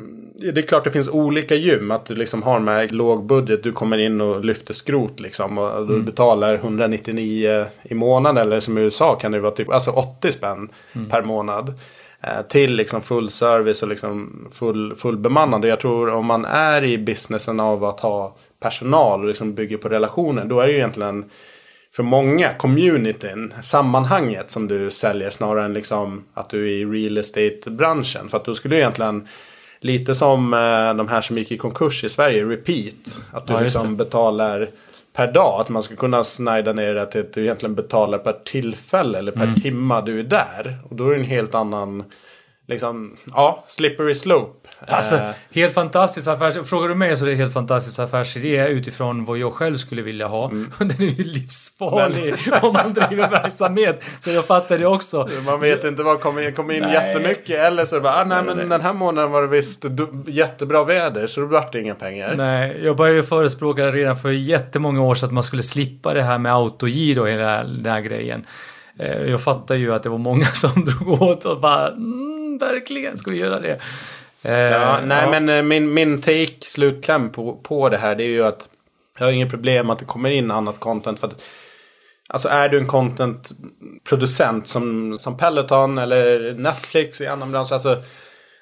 Det 0.52 0.60
är 0.60 0.62
klart 0.62 0.84
det 0.84 0.90
finns 0.90 1.08
olika 1.08 1.54
gym. 1.54 1.90
Att 1.90 2.06
du 2.06 2.14
liksom 2.14 2.42
har 2.42 2.58
med 2.60 2.92
låg 2.92 3.26
budget. 3.26 3.62
Du 3.62 3.72
kommer 3.72 3.98
in 3.98 4.20
och 4.20 4.44
lyfter 4.44 4.74
skrot 4.74 5.20
liksom. 5.20 5.58
Och 5.58 5.86
du 5.86 6.00
betalar 6.02 6.54
199 6.54 7.66
i 7.82 7.94
månaden. 7.94 8.42
Eller 8.42 8.60
som 8.60 8.78
i 8.78 8.80
USA 8.80 9.14
kan 9.14 9.32
det 9.32 9.40
vara 9.40 9.52
typ 9.52 9.70
alltså 9.70 9.90
80 9.90 10.32
spänn 10.32 10.68
per 11.10 11.22
månad. 11.22 11.74
Eh, 12.20 12.42
Till 12.48 12.74
liksom 12.76 13.02
full 13.02 13.30
service 13.30 13.82
och 13.82 13.88
liksom 13.88 14.48
full, 14.52 14.94
full 14.94 15.16
bemannande. 15.16 15.68
Jag 15.68 15.80
tror 15.80 16.08
om 16.10 16.26
man 16.26 16.44
är 16.44 16.84
i 16.84 16.98
businessen 16.98 17.60
av 17.60 17.84
att 17.84 18.00
ha 18.00 18.36
personal 18.60 19.20
och 19.20 19.26
liksom 19.28 19.54
bygger 19.54 19.76
på 19.76 19.88
relationer. 19.88 20.44
Då 20.44 20.60
är 20.60 20.66
det 20.66 20.72
ju 20.72 20.78
egentligen 20.78 21.24
för 21.96 22.02
många 22.02 22.54
communityn, 22.54 23.54
sammanhanget 23.62 24.50
som 24.50 24.68
du 24.68 24.90
säljer 24.90 25.30
snarare 25.30 25.64
än 25.64 25.74
liksom 25.74 26.24
att 26.34 26.50
du 26.50 26.64
är 26.64 26.72
i 26.72 26.84
real 26.84 27.18
estate-branschen. 27.18 28.28
För 28.28 28.36
att 28.36 28.44
då 28.44 28.54
skulle 28.54 28.74
du 28.74 28.78
egentligen, 28.80 29.28
lite 29.80 30.14
som 30.14 30.54
eh, 30.54 30.94
de 30.94 31.08
här 31.08 31.20
som 31.20 31.38
gick 31.38 31.52
i 31.52 31.58
konkurs 31.58 32.04
i 32.04 32.08
Sverige, 32.08 32.44
repeat. 32.44 33.22
Att 33.32 33.46
du 33.46 33.52
Ja, 33.52 33.60
liksom 33.60 33.96
betalar 33.96 34.70
per 35.12 35.32
dag. 35.32 35.60
Att 35.60 35.68
man 35.68 35.82
ska 35.82 35.96
kunna 35.96 36.24
snida 36.24 36.72
ner 36.72 36.94
det 36.94 37.06
till 37.06 37.20
att 37.20 37.32
du 37.32 37.42
egentligen 37.42 37.74
betalar 37.74 38.18
per 38.18 38.32
tillfälle 38.44 39.18
eller 39.18 39.32
per 39.32 39.42
Mm. 39.42 39.60
timma 39.60 40.00
du 40.00 40.20
är 40.20 40.24
där. 40.24 40.78
Och 40.90 40.96
då 40.96 41.06
är 41.06 41.10
det 41.10 41.16
en 41.20 41.24
helt 41.24 41.54
annan, 41.54 42.04
liksom, 42.66 43.16
ja, 43.34 43.64
slippery 43.68 44.14
slope. 44.14 44.63
Alltså, 44.88 45.14
Eh, 45.16 45.30
helt 45.52 45.74
fantastisk 45.74 46.28
affärs... 46.28 46.68
Frågar 46.68 46.88
du 46.88 46.94
mig 46.94 47.16
så 47.16 47.24
är 47.24 47.28
det 47.30 47.34
helt 47.34 47.52
fantastisk 47.52 47.98
affärsidé 47.98 48.68
utifrån 48.68 49.24
vad 49.24 49.38
jag 49.38 49.52
själv 49.52 49.76
skulle 49.76 50.02
vilja 50.02 50.26
ha. 50.26 50.44
Mm. 50.50 50.70
Den 50.78 50.90
är 50.90 51.04
ju 51.04 51.24
livsfarlig 51.24 52.34
om 52.62 52.72
man 52.72 52.92
driver 52.92 53.30
verksamhet. 53.30 54.04
Så 54.20 54.30
jag 54.30 54.44
fattar 54.44 54.78
det 54.78 54.86
också. 54.86 55.28
Man 55.44 55.60
vet 55.60 55.84
inte 55.84 56.02
vad 56.02 56.20
kommer 56.20 56.48
in, 56.48 56.54
kommer 56.54 56.74
in 56.74 56.82
Nej. 56.82 56.92
jättemycket 56.92 57.60
eller 57.60 57.84
så 57.84 57.96
är 57.96 58.00
det 58.00 58.04
bara, 58.04 58.14
ah, 58.20 58.24
nej 58.24 58.42
men 58.42 58.68
den 58.68 58.80
här 58.80 58.92
månaden 58.92 59.30
var 59.30 59.42
det 59.42 59.48
visst 59.48 59.84
jättebra 60.26 60.84
väder 60.84 61.26
så 61.26 61.40
då 61.40 61.46
vart 61.46 61.72
det 61.72 61.80
inga 61.80 61.94
pengar. 61.94 62.34
Nej, 62.36 62.80
jag 62.84 62.96
började 62.96 63.22
förespråka 63.22 63.86
redan 63.92 64.16
för 64.16 64.30
jättemånga 64.30 65.02
år 65.02 65.14
sedan 65.14 65.26
att 65.26 65.32
man 65.32 65.42
skulle 65.42 65.62
slippa 65.62 66.14
det 66.14 66.22
här 66.22 66.38
med 66.38 66.54
autogiro 66.54 67.20
och 67.20 67.28
hela 67.28 67.64
den 67.64 67.92
här 67.92 68.00
grejen. 68.00 68.46
Eh, 68.98 69.22
Jag 69.22 69.40
fattar 69.42 69.74
ju 69.74 69.94
att 69.94 70.02
det 70.02 70.08
var 70.08 70.18
många 70.18 70.44
som 70.54 70.84
drog 70.84 71.22
åt 71.22 71.44
och 71.44 71.60
bara 71.60 71.88
mm, 71.88 72.58
verkligen 72.58 73.18
ska 73.18 73.30
vi 73.30 73.36
göra 73.36 73.60
det. 73.60 73.78
Eh, 74.44 74.52
Ja, 74.54 75.00
nej 75.04 75.22
ja. 75.24 75.30
men 75.30 75.48
eh, 75.48 75.62
min, 75.62 75.94
min 75.94 76.20
take, 76.20 76.54
slutkläm 76.60 77.30
på, 77.32 77.56
på 77.56 77.88
det 77.88 77.98
här 77.98 78.14
det 78.14 78.24
är 78.24 78.28
ju 78.28 78.44
att 78.44 78.68
jag 79.18 79.26
har 79.26 79.32
inget 79.32 79.50
problem 79.50 79.90
att 79.90 79.98
det 79.98 80.04
kommer 80.04 80.30
in 80.30 80.50
annat 80.50 80.80
content. 80.80 81.20
För 81.20 81.26
att, 81.26 81.42
alltså 82.28 82.48
är 82.48 82.68
du 82.68 82.78
en 82.78 82.86
contentproducent 82.86 84.66
som, 84.66 85.18
som 85.18 85.36
Peloton 85.36 85.98
eller 85.98 86.54
Netflix 86.54 87.20
i 87.20 87.26
annan 87.26 87.52
bransch. 87.52 87.72
Alltså, 87.72 87.96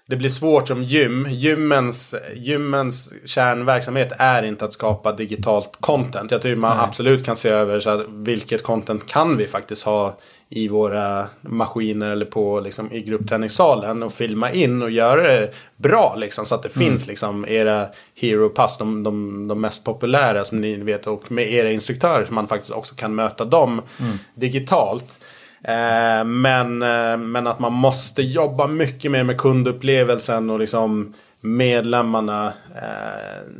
det 0.06 0.16
blir 0.16 0.28
svårt 0.28 0.68
som 0.68 0.82
gym. 0.82 1.26
Gymmens, 1.30 2.14
gymmens 2.34 3.12
kärnverksamhet 3.26 4.12
är 4.18 4.42
inte 4.42 4.64
att 4.64 4.72
skapa 4.72 5.12
digitalt 5.12 5.76
content. 5.80 6.30
Jag 6.30 6.42
tycker 6.42 6.56
man 6.56 6.76
Nej. 6.76 6.86
absolut 6.86 7.24
kan 7.24 7.36
se 7.36 7.48
över 7.48 7.80
så 7.80 7.90
att 7.90 8.06
vilket 8.08 8.62
content 8.62 9.06
kan 9.06 9.36
vi 9.36 9.46
faktiskt 9.46 9.82
ha 9.84 10.18
i 10.54 10.68
våra 10.68 11.26
maskiner 11.40 12.10
eller 12.10 12.26
på 12.26 12.60
liksom, 12.60 12.92
i 12.92 13.02
gruppträningssalen 13.02 14.02
och 14.02 14.12
filma 14.12 14.52
in 14.52 14.82
och 14.82 14.90
göra 14.90 15.22
det 15.22 15.52
bra 15.76 16.14
liksom 16.16 16.46
så 16.46 16.54
att 16.54 16.62
det 16.62 16.68
finns 16.68 17.06
liksom 17.06 17.44
era 17.48 17.86
hero 18.14 18.48
pass, 18.48 18.78
de, 18.78 19.02
de, 19.02 19.48
de 19.48 19.60
mest 19.60 19.84
populära 19.84 20.44
som 20.44 20.60
ni 20.60 20.76
vet 20.76 21.06
och 21.06 21.32
med 21.32 21.52
era 21.52 21.70
instruktörer 21.70 22.24
så 22.24 22.34
man 22.34 22.48
faktiskt 22.48 22.72
också 22.72 22.94
kan 22.94 23.14
möta 23.14 23.44
dem 23.44 23.82
digitalt. 24.34 25.20
Eh, 25.64 26.24
men, 26.24 26.82
eh, 26.82 27.16
men 27.16 27.46
att 27.46 27.58
man 27.58 27.72
måste 27.72 28.22
jobba 28.22 28.66
mycket 28.66 29.10
mer 29.10 29.24
med 29.24 29.38
kundupplevelsen 29.38 30.50
och 30.50 30.58
liksom 30.58 31.14
medlemmarna. 31.40 32.52
Eh, 32.76 33.52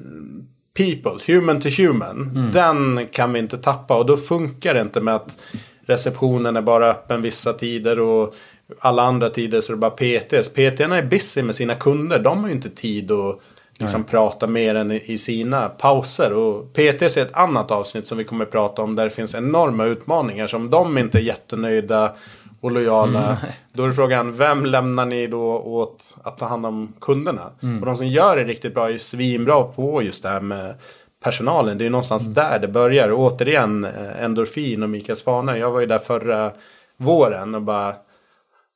people, 0.76 1.34
human 1.34 1.60
to 1.60 1.68
human. 1.68 2.50
Den 2.52 3.06
kan 3.12 3.32
vi 3.32 3.38
inte 3.38 3.58
tappa 3.58 3.98
och 3.98 4.06
då 4.06 4.16
funkar 4.16 4.74
det 4.74 4.80
inte 4.80 5.00
med 5.00 5.14
att 5.14 5.38
receptionen 5.86 6.56
är 6.56 6.62
bara 6.62 6.90
öppen 6.90 7.22
vissa 7.22 7.52
tider 7.52 8.00
och 8.00 8.34
alla 8.80 9.02
andra 9.02 9.30
tider 9.30 9.60
så 9.60 9.72
är 9.72 9.76
det 9.76 9.80
bara 9.80 9.90
PTs. 9.90 10.48
PTna 10.48 10.98
är 10.98 11.02
busy 11.02 11.42
med 11.42 11.54
sina 11.54 11.74
kunder. 11.74 12.18
De 12.18 12.40
har 12.40 12.48
ju 12.48 12.54
inte 12.54 12.70
tid 12.70 13.10
att 13.10 13.38
liksom 13.78 14.04
prata 14.04 14.46
mer 14.46 14.74
än 14.74 14.92
i, 14.92 15.18
sina 15.18 15.68
pauser. 15.68 16.32
Och 16.32 16.72
PTs 16.72 17.16
är 17.16 17.22
ett 17.22 17.36
annat 17.36 17.70
avsnitt 17.70 18.06
som 18.06 18.18
vi 18.18 18.24
kommer 18.24 18.44
prata 18.44 18.82
om 18.82 18.94
där 18.94 19.04
det 19.04 19.10
finns 19.10 19.34
enorma 19.34 19.84
utmaningar. 19.84 20.46
som 20.46 20.70
de 20.70 20.98
inte 20.98 21.18
är 21.18 21.22
jättenöjda 21.22 22.12
och 22.60 22.70
lojala. 22.70 23.38
då 23.72 23.84
är 23.84 23.92
frågan, 23.92 24.36
vem 24.36 24.66
lämnar 24.66 25.06
ni 25.06 25.26
då 25.26 25.58
åt 25.58 26.16
att 26.22 26.38
ta 26.38 26.46
hand 26.46 26.66
om 26.66 26.92
kunderna? 27.00 27.50
Och 27.80 27.86
de 27.86 27.96
som 27.96 28.06
gör 28.06 28.36
det 28.36 28.44
riktigt 28.44 28.74
bra 28.74 28.90
är 28.90 28.98
svinbra 28.98 29.62
på 29.62 30.02
just 30.02 30.22
det 30.22 30.28
här 30.28 30.40
med 30.40 30.74
personalen. 31.22 31.78
Det 31.78 31.86
är 31.86 31.90
någonstans 31.90 32.26
där 32.26 32.58
det 32.58 32.68
börjar. 32.68 33.08
Och 33.08 33.20
återigen, 33.20 33.84
eh, 33.84 34.24
endorfin 34.24 34.82
och 34.82 34.90
Mikael 34.90 35.16
Svane. 35.16 35.58
Jag 35.58 35.70
var 35.70 35.80
ju 35.80 35.86
där 35.86 35.98
förra 35.98 36.52
våren 36.96 37.54
och 37.54 37.62
bara 37.62 37.94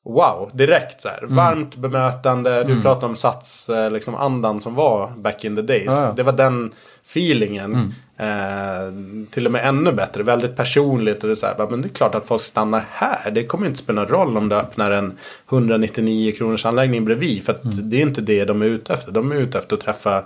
Wow, 0.09 0.51
direkt 0.55 1.03
så 1.03 1.09
här. 1.09 1.19
Mm. 1.19 1.37
Varmt 1.37 1.77
bemötande. 1.77 2.65
Du 2.65 2.83
pratade 2.83 3.07
om 3.07 3.17
sats, 3.17 3.69
eh, 3.69 3.91
liksom 3.91 4.15
andan 4.15 4.61
som 4.61 4.75
var 4.75 5.11
back 5.17 5.45
in 5.45 5.57
the 5.57 5.63
days. 5.63 5.85
Ja, 5.87 6.03
ja. 6.03 6.13
Det 6.17 6.23
var 6.23 6.33
den 6.33 6.73
feelingen. 7.05 7.95
Eh, 8.19 8.93
till 9.31 9.47
och 9.47 9.53
med 9.53 9.69
ännu 9.69 9.93
bättre. 9.93 10.23
Väldigt 10.23 10.57
personligt. 10.57 11.23
Och 11.23 11.29
det, 11.29 11.33
är 11.33 11.35
så 11.35 11.47
här, 11.47 11.67
men 11.71 11.83
det 11.83 11.89
är 11.89 11.95
klart 11.95 12.15
att 12.15 12.27
folk 12.27 12.43
stannar 12.43 12.85
här. 12.91 13.31
Det 13.31 13.45
kommer 13.45 13.67
inte 13.67 13.79
spela 13.79 14.01
någon 14.01 14.11
roll 14.11 14.37
om 14.37 14.49
du 14.49 14.57
öppnar 14.57 14.91
en 14.91 15.19
199 15.51 16.33
kronors 16.33 16.67
anläggning 16.67 17.05
bredvid. 17.05 17.45
För 17.45 17.53
att 17.53 17.91
det 17.91 17.97
är 17.97 18.03
inte 18.03 18.21
det 18.21 18.45
de 18.45 18.63
är 18.63 18.67
ute 18.67 18.93
efter. 18.93 19.13
De 19.13 19.33
är 19.33 19.37
ute 19.37 19.59
efter 19.59 19.77
att 19.77 19.83
träffa 19.83 20.25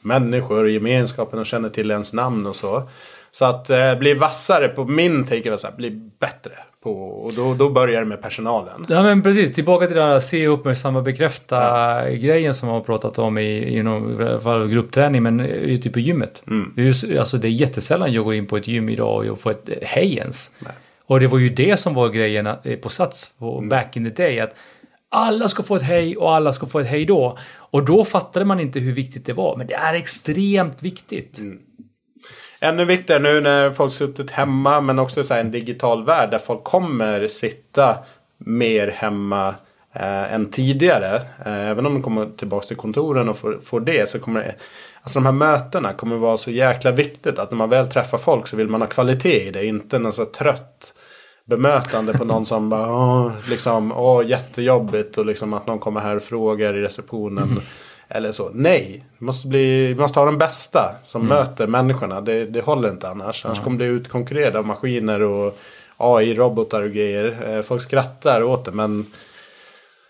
människor 0.00 0.64
och 0.64 0.70
gemenskapen 0.70 1.38
och 1.38 1.46
känna 1.46 1.68
till 1.68 1.90
ens 1.90 2.12
namn 2.12 2.46
och 2.46 2.56
så. 2.56 2.88
Så 3.30 3.44
att 3.44 3.70
eh, 3.70 3.94
bli 3.94 4.14
vassare 4.14 4.68
på 4.68 4.84
min 4.84 5.24
take 5.24 5.52
är 5.52 5.56
så 5.56 5.66
här, 5.66 5.76
bli 5.76 5.90
bättre. 6.20 6.52
På, 6.82 6.92
och 6.92 7.32
då, 7.32 7.54
då 7.54 7.68
börjar 7.68 8.00
det 8.00 8.06
med 8.06 8.22
personalen. 8.22 8.86
Ja 8.88 9.02
men 9.02 9.22
precis, 9.22 9.54
tillbaka 9.54 9.86
till 9.86 9.96
den 9.96 10.08
här 10.08 10.20
se, 10.20 10.46
uppmärksamma, 10.46 11.02
bekräfta 11.02 12.10
grejen 12.10 12.54
som 12.54 12.66
man 12.66 12.76
har 12.76 12.84
pratat 12.84 13.18
om 13.18 13.38
i, 13.38 13.76
i 13.76 13.80
alla 13.80 14.40
fall 14.40 14.68
gruppträning 14.68 15.22
men 15.22 15.40
ute 15.40 15.90
på 15.90 16.00
gymmet. 16.00 16.42
Mm. 16.46 16.72
Det, 16.76 16.82
är 16.82 16.86
just, 16.86 17.04
alltså, 17.18 17.38
det 17.38 17.48
är 17.48 17.52
jättesällan 17.52 18.12
jag 18.12 18.24
går 18.24 18.34
in 18.34 18.46
på 18.46 18.56
ett 18.56 18.68
gym 18.68 18.88
idag 18.88 19.26
och 19.26 19.40
får 19.40 19.50
ett 19.50 19.68
hej 19.82 20.16
ens. 20.16 20.50
Och 21.06 21.20
det 21.20 21.26
var 21.26 21.38
ju 21.38 21.48
det 21.48 21.76
som 21.76 21.94
var 21.94 22.08
grejen 22.08 22.46
eh, 22.46 22.76
på 22.82 22.88
Sats 22.88 23.32
på 23.38 23.56
Mm. 23.56 23.68
back 23.68 23.96
in 23.96 24.10
the 24.10 24.22
day. 24.22 24.40
att 24.40 24.54
alla 25.10 25.48
ska 25.48 25.62
få 25.62 25.76
ett 25.76 25.82
hej 25.82 26.16
och 26.16 26.34
alla 26.34 26.52
ska 26.52 26.66
få 26.66 26.78
ett 26.78 26.86
hej 26.86 27.04
då. 27.04 27.38
Och 27.52 27.84
då 27.84 28.04
fattade 28.04 28.44
man 28.44 28.60
inte 28.60 28.80
hur 28.80 28.92
viktigt 28.92 29.26
det 29.26 29.32
var. 29.32 29.56
Men 29.56 29.66
det 29.66 29.74
är 29.74 29.94
extremt 29.94 30.82
viktigt. 30.82 31.38
Mm. 31.38 31.58
Ännu 32.60 32.84
viktigare 32.84 33.22
nu 33.22 33.40
när 33.40 33.70
folk 33.70 33.92
suttit 33.92 34.30
hemma 34.30 34.80
men 34.80 34.98
också 34.98 35.24
så 35.24 35.34
här 35.34 35.40
en 35.40 35.50
digital 35.50 36.04
värld 36.04 36.30
där 36.30 36.38
folk 36.38 36.64
kommer 36.64 37.28
sitta 37.28 37.98
mer 38.38 38.88
hemma 38.88 39.54
eh, 39.92 40.34
än 40.34 40.50
tidigare. 40.50 41.16
Eh, 41.46 41.68
även 41.68 41.86
om 41.86 41.94
de 41.94 42.02
kommer 42.02 42.26
tillbaka 42.36 42.66
till 42.66 42.76
kontoren 42.76 43.28
och 43.28 43.38
får, 43.38 43.58
får 43.64 43.80
det 43.80 44.08
så 44.08 44.18
kommer 44.18 44.40
det, 44.40 44.54
Alltså 45.02 45.18
de 45.18 45.26
här 45.26 45.32
mötena 45.32 45.92
kommer 45.92 46.16
vara 46.16 46.36
så 46.36 46.50
jäkla 46.50 46.90
viktigt 46.90 47.38
att 47.38 47.50
när 47.50 47.58
man 47.58 47.68
väl 47.68 47.86
träffar 47.86 48.18
folk 48.18 48.46
så 48.46 48.56
vill 48.56 48.68
man 48.68 48.80
ha 48.80 48.88
kvalitet 48.88 49.46
i 49.46 49.50
det. 49.50 49.66
Inte 49.66 49.98
någon 49.98 50.12
så 50.12 50.24
trött 50.24 50.94
bemötande 51.50 52.12
på 52.12 52.24
någon 52.24 52.46
som 52.46 52.68
bara 52.68 52.92
åh, 52.92 53.32
liksom, 53.48 53.92
åh 53.92 54.26
jättejobbigt 54.26 55.18
och 55.18 55.26
liksom 55.26 55.54
att 55.54 55.66
någon 55.66 55.78
kommer 55.78 56.00
här 56.00 56.16
och 56.16 56.22
frågar 56.22 56.76
i 56.76 56.82
receptionen. 56.82 57.60
Eller 58.08 58.32
så. 58.32 58.50
Nej, 58.54 59.04
vi 59.18 59.24
måste, 59.24 59.48
bli, 59.48 59.94
måste 59.98 60.18
ha 60.18 60.26
den 60.26 60.38
bästa 60.38 60.94
som 61.04 61.26
möter 61.26 61.66
människorna. 61.66 62.20
Det, 62.20 62.44
det 62.44 62.60
håller 62.60 62.88
inte 62.90 63.08
annars. 63.08 63.46
Annars 63.46 63.60
kommer 63.60 63.78
det 63.78 63.84
utkonkurrerade 63.84 64.58
av 64.58 64.66
maskiner 64.66 65.22
och 65.22 65.58
AI-robotar 65.96 66.82
och 66.82 66.90
grejer. 66.90 67.56
Eh, 67.56 67.62
Folk 67.62 67.82
skrattar 67.82 68.42
åt 68.42 68.64
det 68.64 68.72
men 68.72 69.06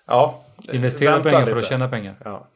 ja. 0.07 0.45
Investera 0.73 1.21
pengar 1.23 1.41
för 1.41 1.47
lite. 1.47 1.59
att 1.59 1.65
tjäna 1.65 1.89
pengar. 1.89 2.15
Ja. 2.25 2.47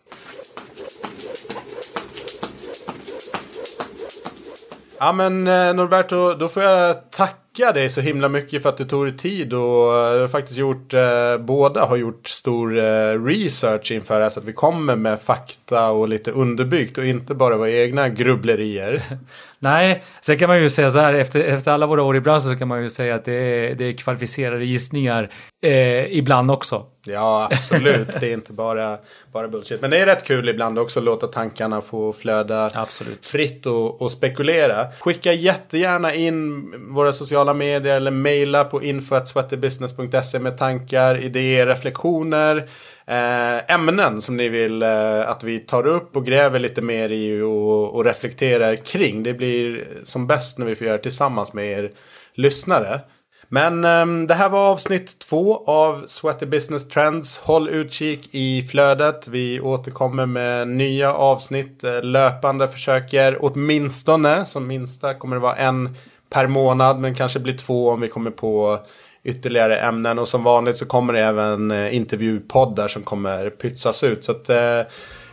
Ja 4.98 5.12
men 5.12 5.46
eh, 5.46 5.74
Norberto, 5.74 6.34
då 6.34 6.48
får 6.48 6.62
jag 6.62 7.10
tacka 7.10 7.43
dig 7.54 7.88
så 7.88 8.00
himla 8.00 8.28
mycket 8.28 8.62
för 8.62 8.68
att 8.68 8.76
du 8.76 8.84
tog 8.84 9.06
dig 9.06 9.16
tid 9.16 9.52
och 9.52 9.92
du 10.14 10.20
har 10.20 10.28
faktiskt 10.28 10.58
gjort, 10.58 10.94
eh, 10.94 11.38
båda 11.38 11.84
har 11.84 11.96
gjort 11.96 12.28
stor 12.28 12.78
eh, 12.78 13.24
research 13.24 13.92
inför 13.92 14.18
det 14.18 14.24
här 14.24 14.30
så 14.30 14.40
att 14.40 14.46
vi 14.46 14.52
kommer 14.52 14.96
med 14.96 15.20
fakta 15.20 15.90
och 15.90 16.08
lite 16.08 16.30
underbyggt 16.30 16.98
och 16.98 17.04
inte 17.04 17.34
bara 17.34 17.56
våra 17.56 17.70
egna 17.70 18.08
grubblerier. 18.08 19.02
Nej, 19.64 20.04
sen 20.20 20.38
kan 20.38 20.48
man 20.48 20.62
ju 20.62 20.70
säga 20.70 20.90
så 20.90 20.98
här 20.98 21.14
efter, 21.14 21.40
efter 21.40 21.72
alla 21.72 21.86
våra 21.86 22.02
år 22.02 22.16
i 22.16 22.20
branschen 22.20 22.40
så 22.40 22.56
kan 22.56 22.68
man 22.68 22.82
ju 22.82 22.90
säga 22.90 23.14
att 23.14 23.24
det 23.24 23.32
är, 23.32 23.74
det 23.74 23.84
är 23.84 23.92
kvalificerade 23.92 24.64
gissningar 24.64 25.30
eh, 25.62 26.16
ibland 26.16 26.50
också. 26.50 26.86
Ja, 27.06 27.48
absolut. 27.52 28.20
det 28.20 28.28
är 28.28 28.32
inte 28.32 28.52
bara, 28.52 28.98
bara 29.32 29.48
bullshit. 29.48 29.80
Men 29.80 29.90
det 29.90 29.98
är 29.98 30.06
rätt 30.06 30.24
kul 30.24 30.48
ibland 30.48 30.78
också 30.78 30.98
att 30.98 31.04
låta 31.04 31.26
tankarna 31.26 31.80
få 31.80 32.12
flöda 32.12 32.70
Absolut. 32.74 33.26
fritt 33.26 33.66
och, 33.66 34.02
och 34.02 34.10
spekulera. 34.10 34.86
Skicka 35.00 35.32
jättegärna 35.32 36.14
in 36.14 36.64
våra 36.94 37.12
sociala 37.12 37.54
medier 37.54 37.96
eller 37.96 38.10
mejla 38.10 38.64
på 38.64 38.82
info.sweaterbusiness.se 38.82 40.38
med 40.38 40.58
tankar, 40.58 41.16
idéer, 41.16 41.66
reflektioner. 41.66 42.68
Eh, 43.06 43.74
ämnen 43.74 44.22
som 44.22 44.36
ni 44.36 44.48
vill 44.48 44.82
eh, 44.82 45.28
att 45.28 45.44
vi 45.44 45.58
tar 45.58 45.86
upp 45.86 46.16
och 46.16 46.26
gräver 46.26 46.58
lite 46.58 46.82
mer 46.82 47.12
i 47.12 47.40
och, 47.40 47.94
och 47.94 48.04
reflekterar 48.04 48.76
kring. 48.76 49.22
Det 49.22 49.34
blir 49.34 49.88
som 50.02 50.26
bäst 50.26 50.58
när 50.58 50.66
vi 50.66 50.74
får 50.74 50.86
göra 50.86 50.96
det 50.96 51.02
tillsammans 51.02 51.52
med 51.52 51.66
er 51.66 51.90
lyssnare. 52.34 53.00
Men 53.48 53.84
um, 53.84 54.26
det 54.26 54.34
här 54.34 54.48
var 54.48 54.70
avsnitt 54.70 55.18
två 55.18 55.64
av 55.66 56.04
Sweaty 56.06 56.46
Business 56.46 56.88
Trends. 56.88 57.38
Håll 57.38 57.68
utkik 57.68 58.28
i 58.34 58.62
flödet. 58.62 59.28
Vi 59.28 59.60
återkommer 59.60 60.26
med 60.26 60.68
nya 60.68 61.14
avsnitt 61.14 61.84
eh, 61.84 62.02
löpande. 62.02 62.68
Försöker 62.68 63.38
åtminstone, 63.40 64.44
som 64.44 64.66
minsta 64.66 65.14
kommer 65.14 65.36
det 65.36 65.42
vara 65.42 65.56
en 65.56 65.96
per 66.30 66.46
månad. 66.46 66.98
Men 66.98 67.14
kanske 67.14 67.40
blir 67.40 67.56
två 67.56 67.90
om 67.90 68.00
vi 68.00 68.08
kommer 68.08 68.30
på 68.30 68.78
ytterligare 69.24 69.76
ämnen. 69.78 70.18
Och 70.18 70.28
som 70.28 70.44
vanligt 70.44 70.76
så 70.76 70.86
kommer 70.86 71.12
det 71.12 71.20
även 71.20 71.70
eh, 71.70 71.96
intervjupoddar 71.96 72.88
som 72.88 73.02
kommer 73.02 73.50
pytsas 73.50 74.04
ut. 74.04 74.24
Så 74.24 74.32
att 74.32 74.48
eh, 74.48 74.80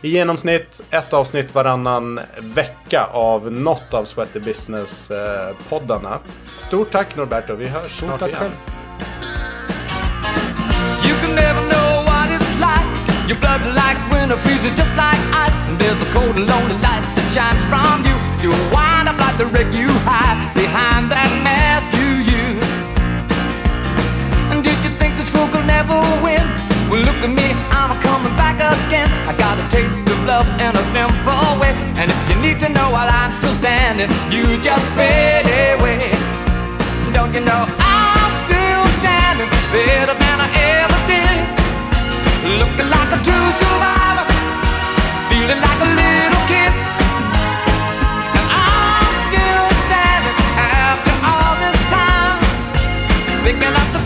i 0.00 0.08
genomsnitt 0.08 0.82
ett 0.90 1.12
avsnitt 1.12 1.54
varannan 1.54 2.20
vecka 2.40 3.04
av 3.12 3.52
något 3.52 3.94
av 3.94 4.04
Sweaty 4.04 4.40
Business-poddarna. 4.40 6.18
Stort 6.58 6.90
tack 6.90 7.16
Norberto, 7.16 7.54
vi 7.54 7.68
hörs 7.68 7.96
Stort 7.96 8.08
snart 8.08 8.20
tack 8.20 8.28
igen. 8.28 8.40
själv. 8.40 8.52
You 11.06 11.14
can 11.20 11.34
never 11.34 11.62
know 11.72 12.04
what 12.08 12.28
it's 12.36 12.54
like. 12.60 12.86
Your 13.28 13.38
blood 13.40 13.60
like 13.74 13.98
winter 14.12 14.36
freezes 14.36 14.72
just 14.78 14.94
like 14.96 15.20
ice. 15.46 15.58
And 15.68 15.78
there's 15.80 16.02
a 16.02 16.12
cold 16.12 16.36
and 16.36 16.46
lonely 16.46 16.78
light 16.86 17.04
that 17.16 17.26
shines 17.34 17.62
from 17.70 17.96
you. 18.08 18.16
You 18.42 18.50
wind 18.74 19.08
up 19.08 19.18
like 19.18 19.36
the 19.38 19.46
wreck 19.52 19.68
you 19.74 19.88
hide 20.08 20.38
behind 20.54 21.10
that 21.12 21.30
mask 21.46 22.01
again. 28.72 29.08
I 29.28 29.32
got 29.36 29.58
a 29.58 29.66
taste 29.68 30.00
of 30.00 30.18
love 30.24 30.48
in 30.60 30.72
a 30.74 30.84
simple 30.96 31.60
way. 31.60 31.72
And 32.00 32.10
if 32.10 32.20
you 32.28 32.36
need 32.40 32.58
to 32.60 32.68
know 32.68 32.90
while 32.90 33.08
I'm 33.08 33.32
still 33.38 33.54
standing, 33.54 34.10
you 34.32 34.44
just 34.60 34.86
fade 34.96 35.46
away. 35.46 36.10
Don't 37.12 37.32
you 37.34 37.40
know 37.40 37.62
I'm 37.78 38.32
still 38.48 38.84
standing 39.00 39.50
better 39.72 40.16
than 40.16 40.36
I 40.46 40.48
ever 40.80 40.98
did? 41.10 41.36
Looking 42.60 42.88
like 42.90 43.10
a 43.16 43.20
true 43.26 43.48
survivor, 43.62 44.26
feeling 45.30 45.60
like 45.60 45.80
a 45.86 45.90
little 46.00 46.42
kid. 46.50 46.72
And 48.36 48.46
I'm 48.48 49.14
still 49.28 49.66
standing 49.86 50.36
after 50.56 51.14
all 51.30 51.54
this 51.62 51.80
time, 51.92 52.40
thinking 53.44 53.74
of 53.82 53.88
the 53.94 54.01